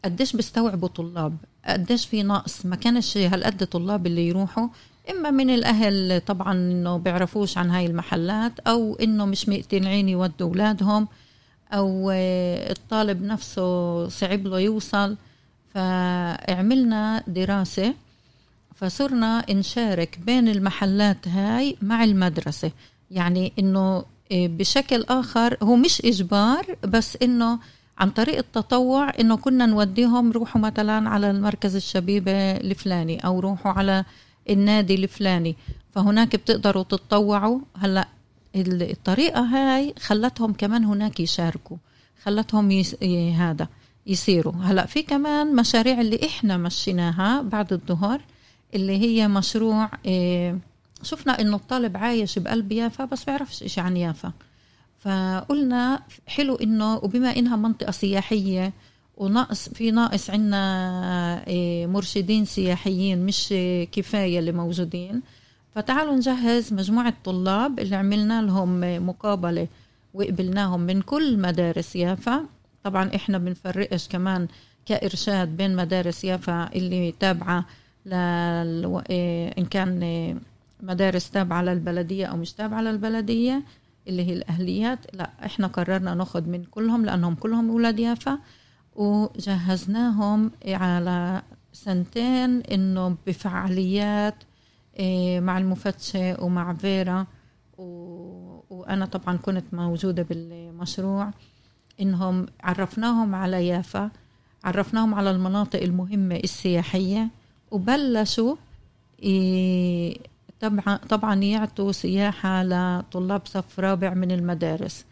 قديش 0.05 0.37
بيستوعبوا 0.37 0.88
طلاب؟ 0.88 1.37
قديش 1.64 2.07
في 2.07 2.23
نقص؟ 2.23 2.67
ما 2.67 2.76
كانش 2.76 3.17
هالقد 3.17 3.67
طلاب 3.67 4.07
اللي 4.07 4.28
يروحوا 4.28 4.69
إما 5.11 5.31
من 5.31 5.50
الأهل 5.50 6.21
طبعا 6.27 6.53
إنه 6.53 6.97
بيعرفوش 6.97 7.59
عن 7.59 7.71
هاي 7.71 7.87
المحلات 7.87 8.61
أو 8.61 8.95
إنه 8.95 9.25
مش 9.25 9.49
مقتنعين 9.49 10.09
يودوا 10.09 10.49
أولادهم 10.49 11.09
أو 11.73 12.11
الطالب 12.71 13.23
نفسه 13.23 14.09
صعب 14.09 14.47
له 14.47 14.61
يوصل. 14.61 15.17
فعملنا 15.75 17.23
دراسة 17.27 17.95
فصرنا 18.75 19.53
نشارك 19.53 20.19
بين 20.27 20.49
المحلات 20.49 21.29
هاي 21.29 21.77
مع 21.83 22.05
المدرسة. 22.05 22.71
يعني 23.11 23.53
إنه 23.59 24.05
بشكل 24.33 25.05
آخر 25.09 25.57
هو 25.62 25.77
مش 25.77 26.03
إجبار 26.05 26.77
بس 26.85 27.19
إنه 27.23 27.59
عن 27.99 28.11
طريق 28.11 28.38
التطوع 28.38 29.12
إنه 29.21 29.37
كنا 29.37 29.67
نوديهم 29.67 30.33
روحوا 30.33 30.61
مثلا 30.61 31.09
على 31.09 31.31
المركز 31.31 31.77
الشبيبة 31.77 32.33
الفلاني 32.53 33.25
أو 33.25 33.41
روحوا 33.41 33.73
على 33.73 34.05
النادي 34.50 34.95
الفلاني 34.95 35.57
فهناك 35.95 36.37
بتقدروا 36.37 36.83
تتطوعوا. 36.83 37.61
هلأ 37.76 38.09
الطريقة 38.57 39.40
هاي 39.40 39.95
خلتهم 39.99 40.52
كمان 40.52 40.85
هناك 40.85 41.21
يشاركوا 41.21 41.76
خلتهم 42.23 42.71
يس... 42.71 43.02
هذا 43.37 43.69
يصيروا. 44.07 44.52
هلأ 44.52 44.87
في 44.87 45.02
كمان 45.02 45.57
مشاريع 45.57 46.00
اللي 46.00 46.21
إحنا 46.26 46.57
مشيناها 46.57 47.43
بعد 47.43 47.73
الظهر 47.73 48.21
اللي 48.75 48.99
هي 48.99 49.28
مشروع 49.28 49.90
إيه 50.05 50.59
شفنا 51.02 51.40
إنه 51.40 51.57
الطالب 51.57 51.97
عايش 51.97 52.38
بقلب 52.38 52.73
يافا 52.73 53.05
بس 53.05 53.25
بيعرفش 53.25 53.62
إيش 53.62 53.78
عن 53.78 53.97
يافا. 53.97 54.33
فقلنا 54.99 56.02
حلو 56.26 56.55
إنه 56.55 56.97
وبما 56.97 57.37
إنها 57.37 57.57
منطقة 57.57 57.90
سياحية 57.90 58.73
وناقص 59.18 59.68
في 59.68 59.90
ناقص 59.90 60.30
عندنا 60.30 61.46
إيه، 61.46 61.87
مرشدين 61.87 62.44
سياحيين 62.44 63.26
مش 63.26 63.54
كفاية 63.92 64.38
اللي 64.38 64.52
موجودين 64.52 65.22
فتعالوا 65.75 66.14
نجهز 66.14 66.72
مجموعة 66.72 67.14
طلاب 67.25 67.78
اللي 67.78 67.96
عملنا 67.96 68.42
لهم 68.42 68.80
مقابلة 69.06 69.68
وقبلناهم 70.14 70.80
من 70.80 71.02
كل 71.02 71.38
مدارس 71.38 71.96
يافا. 71.96 72.44
طبعا 72.84 73.10
إحنا 73.14 73.38
بنفرقش 73.38 74.08
كمان 74.08 74.48
كإرشاد 74.87 75.56
بين 75.56 75.76
مدارس 75.76 76.25
يافا 76.25 76.70
اللي 76.75 77.14
تابعة 77.20 77.64
لل... 78.06 79.02
إيه، 79.10 79.54
إن 79.58 79.64
كان 79.64 80.40
مدارس 80.82 81.30
تابعة 81.30 81.62
للبلدية 81.62 82.26
أو 82.26 82.37
مش 82.37 82.52
تابعة 82.52 82.80
للبلدية 82.80 83.62
اللي 84.08 84.25
هي 84.26 84.32
الأهليات. 84.32 84.98
لا 85.14 85.30
إحنا 85.44 85.66
قررنا 85.66 86.14
ناخذ 86.14 86.42
من 86.42 86.64
كلهم 86.64 87.04
لأنهم 87.04 87.34
كلهم 87.34 87.70
أولاد 87.70 87.98
يافا. 88.00 88.38
وجهزناهم 88.99 90.50
على 90.67 91.43
سنتين 91.73 92.61
إنه 92.61 93.17
بفعاليات 93.26 94.35
إيه، 94.99 95.40
مع 95.40 95.59
المفتشة 95.59 96.45
ومع 96.45 96.75
فيرا. 96.75 97.26
وأنا 98.71 99.07
طبعا 99.07 99.37
كنت 99.37 99.64
موجودة 99.73 100.23
بالمشروع. 100.23 101.31
إنهم 102.00 102.47
عرفناهم 102.61 103.35
على 103.35 103.69
يافا 103.69 104.11
عرفناهم 104.64 105.14
على 105.14 105.31
المناطق 105.31 105.83
المهمة 105.83 106.37
السياحية 106.37 107.28
وبلشوا 107.71 108.57
طبعا 110.61 110.97
طبعا 111.09 111.35
يعطوا 111.35 111.93
سياحة 111.93 112.62
لطلاب 112.62 113.43
صف 113.45 113.81
رابع 113.81 114.14
من 114.14 114.31
المدارس. 114.31 115.05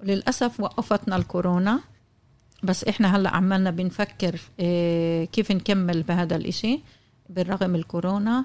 وللأسف 0.00 0.60
وقفتنا 0.60 1.16
الكورونا. 1.16 1.80
بس 2.66 2.84
إحنا 2.84 3.16
هلأ 3.16 3.30
عمالنا 3.36 3.70
بنفكر 3.70 4.40
آه، 4.60 5.24
كيف 5.24 5.52
نكمل 5.52 6.02
بهذا 6.02 6.36
الإشي 6.36 6.80
بالرغم 7.28 7.74
الكورونا؟ 7.74 8.44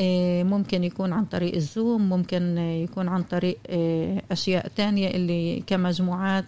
آه، 0.00 0.42
ممكن 0.42 0.84
يكون 0.84 1.12
عن 1.12 1.24
طريق 1.24 1.54
الزوم 1.54 2.08
ممكن 2.08 2.58
يكون 2.58 3.08
عن 3.08 3.22
طريق 3.22 3.58
آه، 3.68 4.22
أشياء 4.30 4.68
تانية 4.76 5.08
اللي 5.10 5.62
كمجموعات 5.66 6.44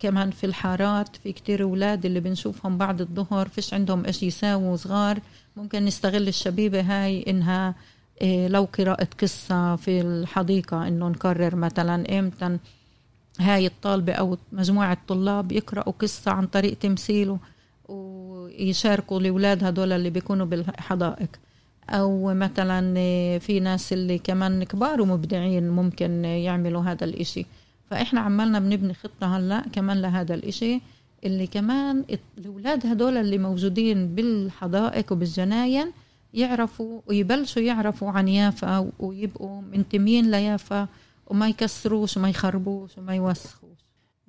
كمان 0.00 0.30
في 0.30 0.44
الحارات 0.44 1.16
في 1.16 1.32
كتير 1.32 1.62
أولاد 1.62 2.06
اللي 2.06 2.20
بنشوفهم 2.20 2.78
بعد 2.78 3.00
الظهر 3.00 3.48
فيش 3.48 3.74
عندهم 3.74 4.04
إيش 4.04 4.22
يساووا 4.22 4.76
صغار. 4.76 5.18
ممكن 5.56 5.84
نستغل 5.84 6.28
الشبيبة 6.28 6.80
هاي 6.80 7.24
إنها 7.28 7.74
لو 8.48 8.68
قراءة 8.78 9.08
قصة 9.22 9.76
في 9.76 10.00
الحديقة 10.00 10.88
إنه 10.88 11.08
نقرر 11.08 11.56
مثلا 11.56 12.18
إمتى 12.18 12.58
هاي 13.40 13.66
الطالبة 13.66 14.12
أو 14.12 14.38
مجموعة 14.52 14.98
طلاب 15.08 15.52
يقرأوا 15.52 15.92
قصة 15.92 16.30
عن 16.30 16.46
طريق 16.46 16.78
تمثيله 16.78 17.38
ويشاركوا 17.88 19.20
الاولاد 19.20 19.64
هدول 19.64 19.92
اللي 19.92 20.10
بيكونوا 20.10 20.46
بالحدائق. 20.46 21.28
أو 21.90 22.34
مثلا 22.34 22.94
آه، 22.98 23.38
في 23.38 23.60
ناس 23.60 23.92
اللي 23.92 24.18
كمان 24.18 24.64
كبار 24.64 25.00
ومبدعين 25.02 25.68
ممكن 25.70 26.24
يعملوا 26.24 26.82
هذا 26.82 27.04
الإشي. 27.04 27.46
فإحنا 27.90 28.20
عمالنا 28.20 28.58
بنبني 28.58 28.94
خطة 28.94 29.36
هلأ 29.36 29.64
كمان 29.72 30.02
لهذا 30.02 30.34
الإشي 30.34 30.80
اللي 31.24 31.46
كمان 31.46 32.04
الأولاد 32.38 32.86
هدول 32.86 33.16
اللي 33.16 33.38
موجودين 33.38 34.14
بالحدائق 34.14 35.12
وبالجناين 35.12 35.92
يعرفوا 36.34 37.00
ويبلشوا 37.06 37.62
يعرفوا 37.62 38.10
عن 38.10 38.28
يافا 38.28 38.92
ويبقوا 38.98 39.62
منتمين 39.72 40.30
ليافا. 40.30 40.88
وما 41.26 41.48
يكسروش 41.48 42.16
وما 42.16 42.28
يخربوش 42.28 42.98
وما 42.98 43.14
يوسخوش. 43.14 43.78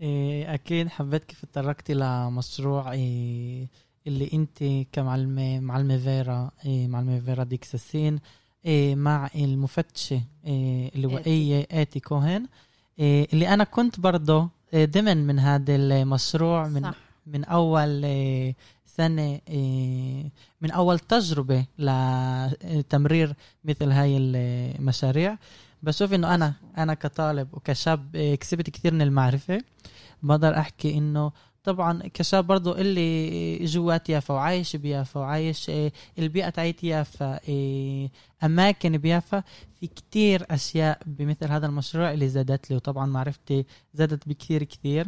إيه، 0.01 0.53
أكيد 0.53 0.87
حبيت 0.87 1.23
كيف 1.23 1.45
تطرقتي 1.45 1.93
لمشروع 1.93 2.91
إيه، 2.91 3.67
اللي 4.07 4.29
أنت 4.33 4.87
كمعلمة 4.91 5.59
معلمة 5.59 5.97
فيرا 5.97 6.51
إيه، 6.65 6.87
معلمة 6.87 7.19
فيرا 7.19 7.43
ديكساسين 7.43 8.19
إيه، 8.65 8.95
مع 8.95 9.29
المفتشة 9.35 10.21
إيه، 10.45 10.91
اللوائية 10.95 11.67
آتي. 11.71 11.99
كوهن. 11.99 12.47
إيه، 12.99 13.27
اللي 13.33 13.47
أنا 13.53 13.63
كنت 13.63 13.99
برضه 13.99 14.49
ضمن 14.75 15.27
من 15.27 15.39
هذا 15.39 15.75
المشروع 15.75 16.67
من 16.67 16.81
صح. 16.81 16.95
من 17.27 17.43
أول 17.43 18.01
سنة 18.85 19.39
من 20.61 20.71
أول 20.71 20.99
تجربة 20.99 21.65
لتمرير 21.79 23.33
مثل 23.63 23.91
هاي 23.91 24.17
المشاريع. 24.17 25.37
بشوف 25.84 26.13
إنه 26.13 26.36
أنا 26.36 26.53
أنا 26.77 26.94
كطالب 26.94 27.53
وكشاب 27.53 28.15
آه، 28.15 28.36
كسبت 28.36 28.70
كثير 28.70 28.94
من 28.94 29.01
المعرفة 29.01 29.62
بقدر 30.24 30.58
أحكي 30.58 30.98
إنه 30.98 31.32
طبعا 31.63 32.01
كشاب 32.13 32.48
برضو 32.48 32.75
اللي 32.75 33.65
جوات 33.65 34.10
يافا 34.10 34.34
وعايش 34.34 34.75
بيافا 34.75 35.20
وعايش 35.20 35.70
آه، 35.70 35.91
البيئة 36.20 36.50
تاعت 36.50 36.84
يافا 36.84 37.39
آه، 37.50 38.10
أماكن 38.44 38.98
بيافا 38.98 39.44
في 39.79 39.88
كتير 39.88 40.46
أشياء 40.51 41.00
بمثل 41.05 41.51
هذا 41.51 41.65
المشروع 41.65 42.13
اللي 42.13 42.29
زادت 42.29 42.70
لي 42.70 42.75
وطبعا 42.75 43.05
معرفتي 43.05 43.65
زادت 43.94 44.29
بكثير 44.29 44.63
كثير 44.63 45.08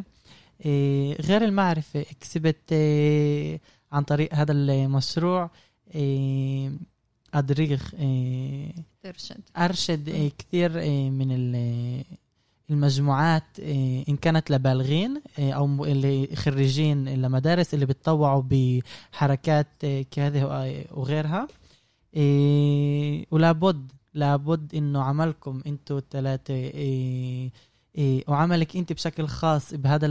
إيه، 0.65 1.21
غير 1.21 1.43
المعرفة 1.43 2.05
كسبت 2.21 2.71
إيه، 2.71 3.61
عن 3.91 4.03
طريق 4.03 4.33
هذا 4.33 4.51
المشروع 4.51 5.49
إيه، 5.95 6.71
أدريغ 7.33 7.81
ترشد 9.11 9.39
أرشد 9.57 10.09
إيه، 10.09 10.31
كثير 10.37 10.79
إيه، 10.79 11.09
من 11.09 11.27
ال- 11.31 12.03
المجموعات 12.69 13.59
إيه، 13.59 14.07
إن 14.09 14.15
كانت 14.15 14.51
لبالغين 14.51 15.21
م- 15.67 15.83
اللي 15.83 16.35
خريجين 16.35 17.07
المدارس 17.07 17.73
اللي 17.73 17.85
بتطوعوا 17.85 18.43
بحركات 18.45 19.67
كهذه 20.11 20.43
وغيرها. 20.91 21.47
ولابد 23.31 23.91
لابد 24.13 24.75
إنه 24.75 25.01
عملكم 25.03 25.61
إيه، 26.49 27.51
إيه، 27.97 28.23
وعملك 28.27 28.75
انت 28.77 28.93
بشكل 28.93 29.27
خاص 29.27 29.73
بهذا 29.73 30.05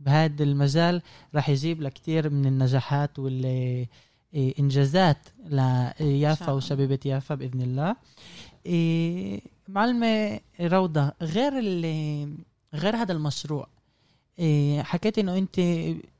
بهذا 0.00 0.42
المجال 0.44 1.02
راح 1.34 1.48
يجيب 1.48 1.82
لك 1.82 1.92
كثير 1.92 2.30
من 2.30 2.46
النجاحات 2.46 3.18
والانجازات 4.34 5.18
ليافا 6.00 6.44
الله. 6.44 6.54
وشبيبة 6.54 6.98
يافا 7.04 7.34
بإذن 7.34 7.62
الله 7.62 7.96
إيه، 8.66 9.40
معلمة 9.68 10.40
روضة 10.60 11.12
غير 11.22 11.52
غير 12.74 12.96
هذا 12.96 13.12
المشروع 13.12 13.68
إيه، 14.38 14.82
حكيت 14.82 15.18
إنه 15.18 15.38
أنت 15.38 15.60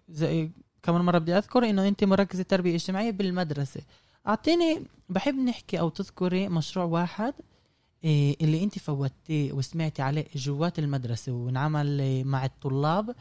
زي 0.09 0.51
كمان 0.83 1.01
مرة 1.01 1.19
بدي 1.19 1.39
أذكر 1.39 1.71
إنه 1.71 1.89
أنت 1.89 2.05
مركزة 2.05 2.43
تربية 2.43 2.75
اجتماعية 2.75 3.11
بالمدرسة 3.11 3.81
أعطيني 4.27 4.83
بحب 5.09 5.35
نحكي 5.35 5.81
أو 5.81 5.89
تذكري 5.89 6.49
مشروع 6.49 6.85
واحد 6.87 7.35
إيه 8.05 8.37
اللي 8.41 8.65
أنت 8.65 8.79
فوتيه 8.79 9.53
وسمعتي 9.53 10.03
عليه 10.03 10.27
جوات 10.35 10.79
المدرسة 10.79 11.33
وانعمل 11.33 12.01
إيه، 12.01 12.25
مع 12.25 12.45
الطلاب 12.45 13.15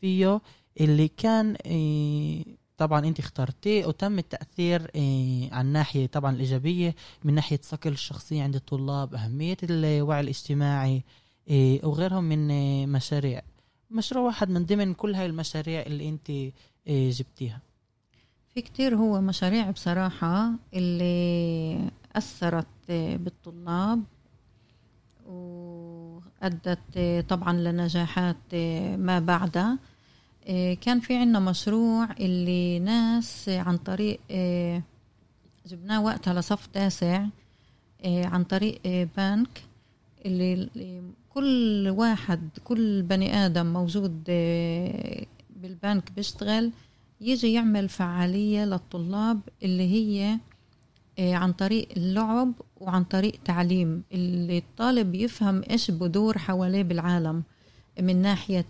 فيه 0.00 0.40
اللي 0.80 1.08
كان 1.08 1.54
إيه 1.54 2.44
طبعا 2.76 3.06
أنت 3.06 3.18
اخترتيه 3.18 3.86
وتم 3.86 4.18
التأثير 4.18 4.90
إيه 4.94 5.52
عن 5.54 5.66
ناحية 5.66 6.06
طبعا 6.06 6.32
الإيجابية 6.34 6.94
من 7.24 7.34
ناحية 7.34 7.60
صقل 7.62 7.92
الشخصية 7.92 8.42
عند 8.42 8.54
الطلاب 8.54 9.14
أهمية 9.14 9.56
الوعي 9.62 10.20
الاجتماعي 10.20 11.02
إيه 11.48 11.84
وغيرهم 11.84 12.24
من 12.24 12.50
إيه 12.50 12.86
مشاريع. 12.86 13.42
مشروع 13.90 14.24
واحد 14.24 14.50
من 14.50 14.64
ضمن 14.66 14.94
كل 14.94 15.14
هاي 15.14 15.26
المشاريع 15.26 15.82
اللي 15.82 16.08
أنت 16.08 16.30
إيه 16.30 17.10
جبتيها. 17.10 17.60
في 18.54 18.60
كتير 18.62 18.96
هو 18.96 19.20
مشاريع 19.20 19.70
بصراحة 19.70 20.50
اللي 20.74 21.90
أثرت 22.16 22.66
بالطلاب 22.90 24.02
وأدت 25.26 26.78
طبعا 27.28 27.52
لنجاحات 27.52 28.54
ما 28.98 29.18
بعدها. 29.18 29.78
كان 30.80 31.00
في 31.00 31.16
عنا 31.16 31.40
مشروع 31.40 32.08
اللي 32.20 32.78
ناس 32.78 33.48
عن 33.48 33.76
طريق 33.76 34.20
جبناه 35.66 36.02
وقتها 36.02 36.34
لصف 36.34 36.66
تاسع 36.66 37.26
عن 38.04 38.44
طريق 38.44 38.80
بنك 39.16 39.62
اللي 40.26 40.68
كل 41.34 41.88
واحد 41.96 42.48
كل 42.64 43.02
بني 43.02 43.34
آدم 43.46 43.66
موجود 43.72 44.24
بالبنك 45.56 46.12
بيشتغل 46.16 46.70
يجي 47.20 47.52
يعمل 47.52 47.88
فعالية 47.88 48.64
للطلاب 48.64 49.40
اللي 49.62 49.82
هي 49.94 50.38
عن 51.34 51.52
طريق 51.52 51.88
اللعب 51.96 52.52
وعن 52.80 53.04
طريق 53.04 53.32
تعليم 53.44 54.02
اللي 54.12 54.58
الطالب 54.58 55.14
يفهم 55.14 55.62
إيش 55.70 55.90
بدور 55.90 56.38
حواليه 56.38 56.82
بالعالم 56.82 57.42
من 58.00 58.22
ناحية 58.22 58.66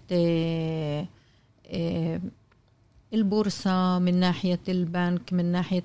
البورصة 3.14 3.98
من 3.98 4.20
ناحية 4.20 4.61
البنك 4.68 5.33
من 5.33 5.44
ناحية 5.44 5.83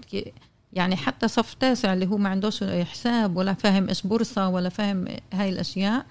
يعني 0.73 0.95
حتى 0.95 1.27
صف 1.27 1.53
تاسع 1.53 1.93
اللي 1.93 2.07
هو 2.07 2.17
ما 2.17 2.29
عندوش 2.29 2.63
حساب 2.63 3.37
ولا 3.37 3.53
فاهم 3.53 3.87
إيش 3.87 4.01
بورصة 4.01 4.49
ولا 4.49 4.69
فاهم 4.69 5.05
هاي 5.33 5.49
الأشياء 5.49 6.05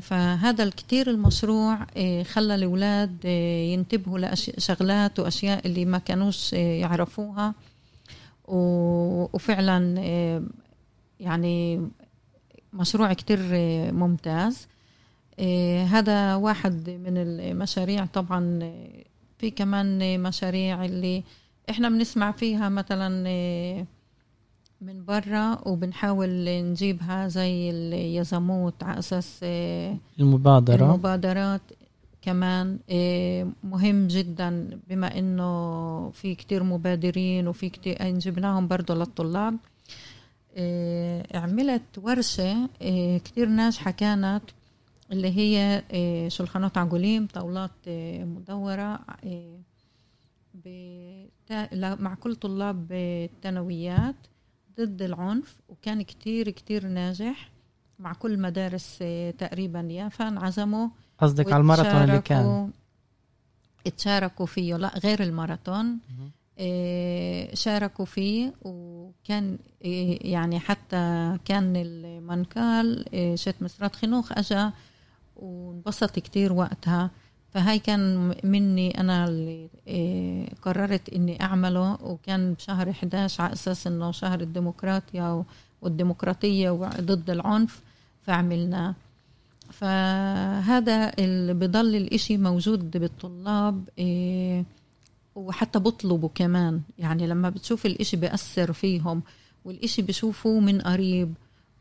فهذا 0.00 0.64
الكتير 0.64 1.10
المشروع 1.10 1.86
خلى 2.22 2.54
الأولاد 2.54 3.24
ينتبهوا 3.74 4.18
لشغلات 4.18 5.20
وأشياء 5.20 5.66
اللي 5.66 5.84
ما 5.84 5.98
كانوش 5.98 6.52
يعرفوها. 6.52 7.54
وفعلا 8.48 9.98
يعني 11.20 11.88
مشروع 12.72 13.12
كتير 13.12 13.38
ممتاز. 13.92 14.66
هذا 15.88 16.34
واحد 16.34 16.90
من 16.90 17.16
المشاريع. 17.16 18.04
طبعا 18.06 18.58
في 19.38 19.50
كمان 19.50 20.20
مشاريع 20.20 20.84
اللي 20.84 21.22
إحنا 21.70 21.88
بنسمع 21.88 22.32
فيها 22.32 22.68
مثلا 22.68 23.08
من 24.80 25.04
برا 25.04 25.68
وبنحاول 25.68 26.44
نجيبها 26.44 27.28
زي 27.28 27.70
اليزموت 27.70 28.82
على 28.82 28.98
أساس 28.98 29.40
المبادرة. 30.20 30.84
المبادرات 30.84 31.60
كمان 32.22 32.78
مهم 33.64 34.06
جدا. 34.06 34.78
بما 34.88 35.18
إنه 35.18 36.10
في 36.10 36.34
كتير 36.34 36.62
مبادرين 36.62 37.48
وفي 37.48 37.68
كتير 37.68 38.18
جبناهم 38.18 38.68
برضو 38.68 38.94
للطلاب. 38.94 39.56
عملت 41.34 41.82
ورشة 42.02 42.68
كتير 43.24 43.48
ناجحة 43.48 43.90
كانت. 43.90 44.42
اللي 45.12 45.36
هي 45.38 45.82
شلخانات 46.30 46.78
عقوليم 46.78 47.26
طاولات 47.26 47.70
مدورة 48.20 49.00
بتا... 50.54 51.68
لا- 51.74 51.94
مع 51.94 52.14
كل 52.14 52.36
طلاب 52.36 52.92
الثانويات 52.92 54.14
ضد 54.80 55.02
العنف 55.02 55.56
وكان 55.68 56.02
كتير 56.02 56.50
كتير 56.50 56.86
ناجح 56.86 57.50
مع 57.98 58.12
كل 58.12 58.38
مدارس 58.40 58.98
آه، 59.02 59.30
تقريبا 59.30 59.80
يافا 59.80 60.28
انعزموا 60.28 60.88
قصدك 61.18 61.52
على 61.52 61.60
الماراثون 61.60 62.02
اللي 62.02 62.18
كان. 62.20 62.70
اتشاركوا 63.86 64.46
فيه 64.46 64.76
لا 64.76 64.98
غير 64.98 65.22
الماراثون 65.22 65.98
شاركوا 67.54 68.04
فيه 68.04 68.52
وكان 68.62 69.58
يعني 70.20 70.60
حتى 70.60 71.36
كان 71.44 71.72
المنكال 71.76 73.04
شيت 73.38 73.62
مسرات 73.62 73.96
خنوخ 73.96 74.32
أجا 74.38 74.72
وانبسط 75.36 76.18
كتير 76.18 76.52
وقتها. 76.52 77.10
فهاي 77.50 77.78
كان 77.78 78.34
مني 78.44 79.00
أنا 79.00 79.24
اللي 79.24 79.68
إيه، 79.86 80.46
قررت 80.62 81.08
إني 81.08 81.42
أعمله 81.42 81.98
وكان 82.02 82.54
بشهر 82.54 82.90
11 82.90 83.42
على 83.42 83.52
أساس 83.52 83.86
إنه 83.86 84.10
شهر 84.10 84.40
الديمقراطيا 84.40 85.44
والديمقراطية 85.82 86.70
وضد 86.70 87.30
العنف 87.30 87.80
فعملناه. 88.22 88.94
فهذا 89.70 91.12
اللي 91.18 91.54
بضل 91.54 91.96
الإشي 91.96 92.36
موجود 92.36 92.96
بالطلاب 92.96 93.88
إيه 93.98 94.64
وحتى 95.34 95.78
بطلبوا 95.78 96.28
كمان. 96.34 96.80
يعني 96.98 97.26
لما 97.26 97.50
بتشوف 97.50 97.86
الإشي 97.86 98.16
بيأثر 98.16 98.72
فيهم 98.72 99.22
والإشي 99.64 100.02
بشوفوه 100.02 100.60
من 100.60 100.80
قريب 100.80 101.34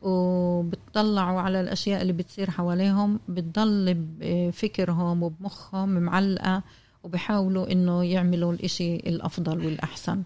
وبتطلعوا 0.04 1.42
على 1.42 1.62
الأشياء 1.62 2.02
اللي 2.02 2.14
بتصير 2.14 2.52
حواليهم 2.52 3.20
بتضل 3.30 3.94
بفكرهم 4.20 5.24
وبمخهم 5.24 5.90
معلقة 5.90 6.64
وبحاولوا 7.04 7.72
إنه 7.72 8.04
يعملوا 8.04 8.54
الإشي 8.54 8.96
الأفضل 8.96 9.66
والأحسن 9.66 10.24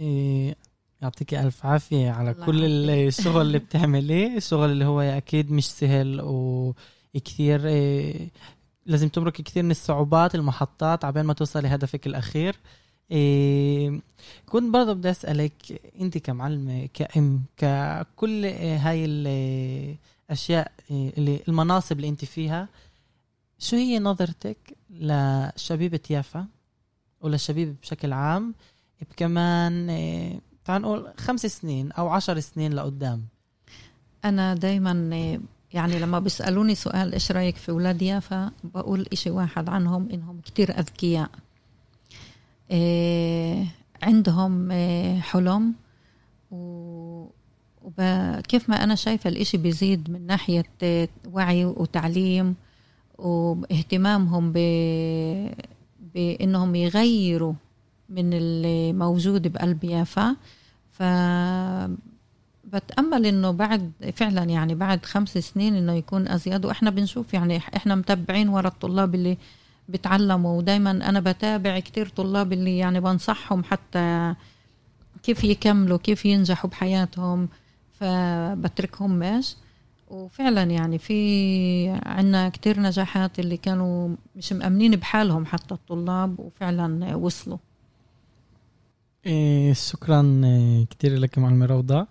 إيه، 0.00 0.56
يعطيك 1.02 1.34
ألف 1.34 1.66
عافية 1.66 2.10
على 2.10 2.34
كل. 2.34 2.64
الشغل 2.90 3.42
اللي 3.42 3.58
بتعمليه 3.68 4.36
الشغل 4.36 4.70
اللي 4.70 4.84
هو 4.84 5.00
أكيد 5.00 5.52
مش 5.52 5.70
سهل 5.70 6.20
وكثير 6.24 7.66
إيه، 7.66 8.28
لازم 8.86 9.08
تمرق 9.08 9.32
كثير 9.32 9.62
من 9.62 9.70
الصعوبات 9.70 10.34
المحطات 10.34 11.04
عبين 11.04 11.22
ما 11.22 11.32
توصل 11.32 11.62
لهدفك 11.62 12.06
الأخير 12.06 12.56
إيه، 13.10 14.00
كنت 14.48 14.74
برضه 14.74 14.92
بدي 14.92 15.10
أسألك 15.10 15.80
أنت 16.00 16.18
كمعلمة 16.18 16.88
كأم 16.94 17.42
ككل 17.56 18.44
إيه، 18.44 18.76
هاي 18.76 19.04
الأشياء 19.04 20.72
إيه، 20.90 21.12
اللي 21.18 21.40
المناصب 21.48 21.96
اللي 21.96 22.08
أنت 22.08 22.24
فيها 22.24 22.68
شو 23.58 23.76
هي 23.76 23.98
نظرتك 23.98 24.76
لشبيبة 24.90 26.00
يافا 26.10 26.46
وللشبيب 27.20 27.76
بشكل 27.82 28.12
عام؟ 28.12 28.54
بكمان 29.10 29.90
إيه، 29.90 30.40
تعال 30.64 30.82
نقول 30.82 31.12
خمس 31.16 31.46
سنين 31.46 31.92
أو 31.92 32.08
عشر 32.08 32.40
سنين 32.40 32.72
لقدام. 32.72 33.24
أنا 34.24 34.54
دايما 34.54 34.92
يعني 35.72 35.98
لما 35.98 36.18
بيسألوني 36.18 36.74
سؤال 36.74 37.12
إيش 37.12 37.32
رأيك 37.32 37.56
في 37.56 37.68
أولاد 37.70 38.02
يافا 38.02 38.50
بقول 38.64 39.06
إشي 39.12 39.30
واحد 39.30 39.68
عنهم 39.68 40.08
إنهم 40.10 40.40
كتير 40.40 40.78
أذكياء. 40.78 41.30
إيه 41.30 41.49
عندهم 44.02 44.70
إيه 44.70 45.20
حلم. 45.20 45.74
وكيف 47.82 48.68
ما 48.68 48.84
أنا 48.84 48.94
شايفة 48.94 49.30
الإشي 49.30 49.56
بيزيد 49.56 50.10
من 50.10 50.26
ناحية 50.26 50.64
إيه، 50.82 51.08
وعي 51.32 51.64
وتعليم 51.64 52.54
واهتمامهم 53.18 54.52
ب... 54.54 54.58
بإنهم 56.14 56.74
يغيروا 56.74 57.52
من 58.08 58.32
اللي 58.32 58.92
موجود 58.92 59.52
بقلب 59.52 59.84
يافا. 59.84 60.36
ف 60.90 61.02
بتأمل 62.64 63.26
إنه 63.26 63.50
بعد 63.50 63.92
فعلا 64.14 64.42
يعني 64.44 64.74
بعد 64.74 65.04
خمس 65.04 65.38
سنين 65.38 65.74
إنه 65.74 65.92
يكون 65.92 66.28
أزيد. 66.28 66.64
وإحنا 66.64 66.90
بنشوف 66.90 67.34
يعني 67.34 67.56
إحنا 67.56 67.94
متبعين 67.94 68.48
ورا 68.48 68.68
الطلاب 68.68 69.14
اللي 69.14 69.38
بتعلموا. 69.90 70.58
ودايما 70.58 70.90
أنا 70.90 71.20
بتابع 71.20 71.78
كتير 71.78 72.08
طلاب 72.08 72.52
اللي 72.52 72.78
يعني 72.78 73.00
بنصحهم 73.00 73.64
حتى 73.64 74.34
كيف 75.22 75.44
يكملوا 75.44 75.98
كيف 75.98 76.24
ينجحوا 76.24 76.70
بحياتهم 76.70 77.48
فبتركهم 78.00 79.10
ماش 79.10 79.56
وفعلا 80.08 80.62
يعني 80.62 80.98
في 80.98 82.00
عنا 82.06 82.48
كتير 82.48 82.80
نجاحات 82.80 83.38
اللي 83.38 83.56
كانوا 83.56 84.16
مش 84.36 84.52
مأمنين 84.52 84.96
بحالهم 84.96 85.46
حتى 85.46 85.74
الطلاب 85.74 86.40
وفعلا 86.40 87.14
وصلوا. 87.16 87.58
إيه 89.26 89.72
شكرا 89.72 90.22
كثير 90.90 91.18
لك 91.18 91.38
معلمة 91.38 91.66
روضة. 91.66 92.06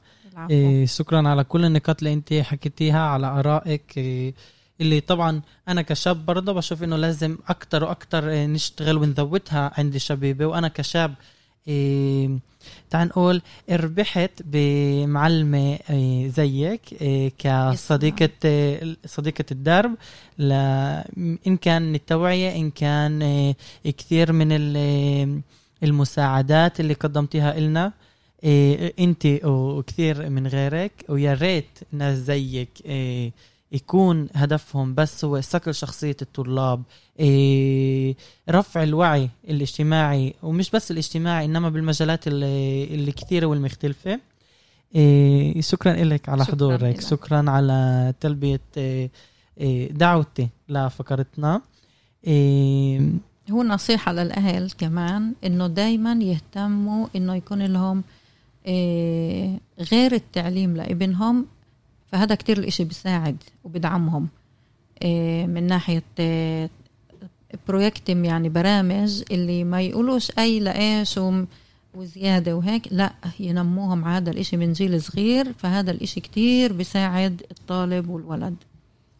إيه 0.49 0.85
شكرا 0.85 1.29
على 1.29 1.43
كل 1.43 1.65
النقاط 1.65 1.97
اللي 1.99 2.13
أنت 2.13 2.33
حكيتيها 2.33 2.99
على 2.99 3.27
آرائك. 3.27 3.97
إيه 3.97 4.33
اللي 4.81 4.99
طبعا 4.99 5.41
أنا 5.67 5.81
كشاب 5.81 6.25
برضه 6.25 6.53
بشوف 6.53 6.83
إنه 6.83 6.95
لازم 6.95 7.37
أكتر 7.47 7.83
وأكتر 7.83 8.29
إيه 8.29 8.45
نشتغل 8.45 8.97
ونزودها 8.97 9.71
عند 9.77 9.95
الشبيبه 9.95 10.45
وأنا 10.45 10.67
كشاب 10.67 11.13
إيه 11.67 12.29
تعال 12.89 13.07
نقول 13.07 13.41
ربحت 13.69 14.31
بمعلمة 14.45 15.79
إيه 15.89 16.27
زيك 16.27 16.81
إيه 17.01 17.31
كصديقة 17.37 18.29
إيه 18.45 18.97
صديقة 19.05 19.45
الدرب. 19.51 19.95
إن 21.47 21.57
كان 21.61 21.95
التوعية 21.95 22.55
إن 22.55 22.71
كان 22.71 23.53
كثير 23.83 24.31
من 24.31 24.47
ال- 24.51 25.41
المساعدات 25.83 26.79
اللي 26.79 26.93
قدمتيها 26.93 27.57
إلنا 27.57 27.91
انت 28.99 29.25
وكثير 29.45 30.29
من 30.29 30.47
غيرك 30.47 30.91
ويا 31.09 31.33
ريت 31.33 31.79
ناس 31.91 32.17
زيك 32.17 32.69
إيه 32.85 33.31
يكون 33.71 34.27
هدفهم 34.33 34.95
بس 34.95 35.25
هو 35.25 35.41
صقل 35.41 35.75
شخصية 35.75 36.17
الطلاب 36.21 36.83
إيه 37.19 38.15
رفع 38.49 38.83
الوعي 38.83 39.29
الاجتماعي 39.49 40.33
ومش 40.43 40.71
بس 40.71 40.91
الاجتماعي 40.91 41.45
إنما 41.45 41.69
بالمجالات 41.69 42.27
اللي, 42.27 42.83
اللي 42.83 43.11
كثيرة 43.11 43.45
والمختلفة. 43.45 44.19
إيه 44.95 45.61
شكرا 45.61 45.93
لك 45.93 46.29
على 46.29 46.43
شكراً 46.43 46.55
حضورك. 46.55 46.83
إلك. 46.83 47.01
شكرا 47.01 47.49
على 47.49 48.13
تلبية 48.19 48.61
إيه 48.77 49.91
دعوتي 49.91 50.47
لفقرتنا. 50.69 51.61
إيه 52.27 53.11
هو 53.51 53.63
نصيحة 53.63 54.13
للأهل 54.13 54.71
كمان 54.77 55.33
إنه 55.45 55.67
دايما 55.67 56.13
يهتموا 56.13 57.07
إنه 57.15 57.35
يكون 57.35 57.65
لهم 57.65 58.03
إيه، 58.65 59.59
غير 59.91 60.13
التعليم 60.13 60.77
لإبنهم 60.77 61.45
فهذا 62.11 62.35
كتير 62.35 62.57
الإشي 62.57 62.83
بيساعد 62.83 63.37
وبدعمهم 63.63 64.27
إيه، 65.01 65.47
من 65.47 65.63
ناحية 65.67 66.03
إيه، 66.19 66.69
بروجكتم 67.67 68.25
يعني 68.25 68.49
برامج 68.49 69.23
اللي 69.31 69.63
ما 69.63 69.81
يقولوش 69.81 70.31
أي 70.39 70.59
لإيش 70.59 71.19
وزيادة 71.93 72.55
وهيك 72.55 72.87
لا 72.91 73.13
ينموهم 73.39 74.05
هذا 74.05 74.31
الإشي 74.31 74.57
من 74.57 74.73
جيل 74.73 75.01
صغير. 75.01 75.53
فهذا 75.53 75.91
الإشي 75.91 76.21
كتير 76.21 76.73
بيساعد 76.73 77.43
الطالب 77.51 78.09
والولد. 78.09 78.55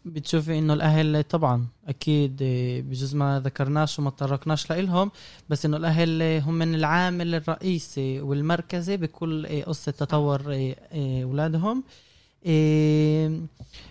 بتشوفي 0.05 0.59
إنه 0.59 0.73
الأهل 0.73 1.23
طبعا 1.23 1.65
أكيد 1.87 2.41
إيه، 2.41 2.81
بجوز 2.81 3.15
ما 3.15 3.39
ذكرناش 3.45 3.99
وما 3.99 4.09
تطرقناش 4.09 4.69
لإلهم 4.69 5.11
بس 5.49 5.65
إنه 5.65 5.77
الأهل 5.77 6.21
إيه، 6.21 6.39
هم 6.39 6.53
من 6.53 6.75
العامل 6.75 7.35
الرئيسي 7.35 8.21
والمركزي 8.21 8.97
بكل 8.97 9.45
إيه، 9.45 9.63
قصة 9.63 9.91
تطور 9.91 10.51
إيه، 10.51 10.75
إيه، 10.91 11.23
أولادهم. 11.23 11.83
إيه، 12.45 13.41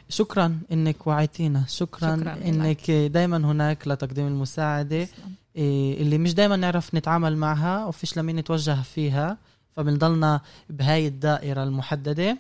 شكرا 0.09 0.59
إنك 0.73 1.07
وعيتينا. 1.07 1.65
شكرا, 1.69 2.17
شكراً. 2.17 2.37
إنك 2.49 2.91
دائما 2.91 3.37
هناك 3.37 3.89
لتقديم 3.89 4.27
المساعدة. 4.27 5.09
إيه، 5.57 6.03
اللي 6.03 6.19
مش 6.19 6.35
دائما 6.35 6.57
نعرف 6.57 6.95
نتعامل 6.95 7.37
معها 7.37 7.85
وفيش 7.87 8.17
لمين 8.19 8.37
نتوجه 8.37 8.83
فيها 8.83 9.37
فبنضلنا 9.77 10.41
بهاي 10.71 11.07
الدائرة 11.07 11.63
المحددة. 11.63 12.39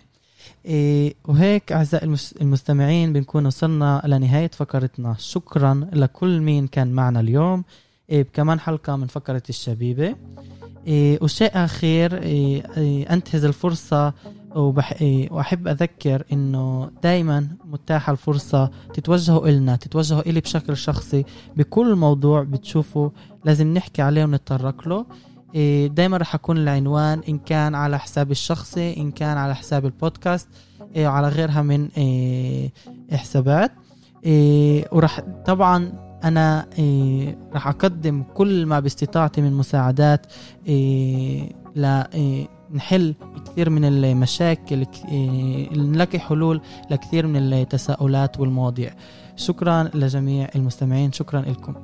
إيه 0.66 1.14
وهيك 1.24 1.72
أعزائي 1.72 2.04
المس- 2.06 2.34
المستمعين 2.40 3.12
بنكون 3.12 3.46
وصلنا 3.46 4.02
لنهاية 4.06 4.50
فقرتنا. 4.54 5.16
شكرا 5.18 5.88
لكل 5.92 6.40
مين 6.40 6.66
كان 6.66 6.92
معنا 6.92 7.20
اليوم. 7.20 7.64
إيه 8.10 8.22
بكمان 8.22 8.60
حلقة 8.60 8.96
من 8.96 9.06
فقرة 9.06 9.42
الشبيبة. 9.48 10.16
إيه 10.86 11.18
وشيء 11.22 11.50
أخير 11.54 12.22
إيه 12.22 12.62
إيه 12.76 13.12
أنتهز 13.12 13.44
الفرصة 13.44 14.12
وبح 14.54 14.92
إيه 15.00 15.32
وأحب 15.32 15.68
أذكر 15.68 16.24
إنه 16.32 16.90
دايما 17.02 17.48
متاحة 17.64 18.12
الفرصة 18.12 18.70
تتوجهوا 18.94 19.48
إلنا 19.48 19.76
تتوجهوا 19.76 20.20
إلي 20.20 20.40
بشكل 20.40 20.76
شخصي. 20.76 21.24
بكل 21.56 21.94
موضوع 21.94 22.42
بتشوفوا 22.42 23.10
لازم 23.44 23.74
نحكي 23.74 24.02
عليه 24.02 24.24
ونتطرق 24.24 24.88
له. 24.88 25.06
إيه، 25.54 25.86
دايما 25.86 26.16
رح 26.16 26.34
أكون 26.34 26.58
العنوان 26.58 27.20
إن 27.28 27.38
كان 27.38 27.74
على 27.74 27.98
حسابي 27.98 28.32
الشخصي 28.32 28.96
إن 28.96 29.10
كان 29.10 29.36
على 29.38 29.54
حساب 29.54 29.84
البودكاست 29.86 30.48
إيه، 30.96 31.08
وعلى 31.08 31.28
غيرها 31.28 31.62
من 31.62 31.88
حسابات 33.12 33.72
ورح 34.92 35.20
طبعا 35.46 35.92
أنا 36.24 36.66
إيه 36.78 37.38
راح 37.52 37.68
أقدم 37.68 38.22
كل 38.22 38.66
ما 38.66 38.80
باستطاعتي 38.80 39.40
من 39.40 39.52
مساعدات 39.52 40.26
إيه 40.66 41.52
لنحل 42.70 43.14
كثير 43.46 43.70
من 43.70 43.84
المشاكل 43.84 44.86
إيه 45.08 45.72
نلاقي 45.78 46.18
حلول 46.18 46.60
لكثير 46.90 47.26
من 47.26 47.36
التساؤلات 47.36 48.40
والمواضيع. 48.40 48.90
شكرا 49.36 49.90
لجميع 49.94 50.48
المستمعين 50.56 51.12
شكرا 51.12 51.40
لكم. 51.40 51.74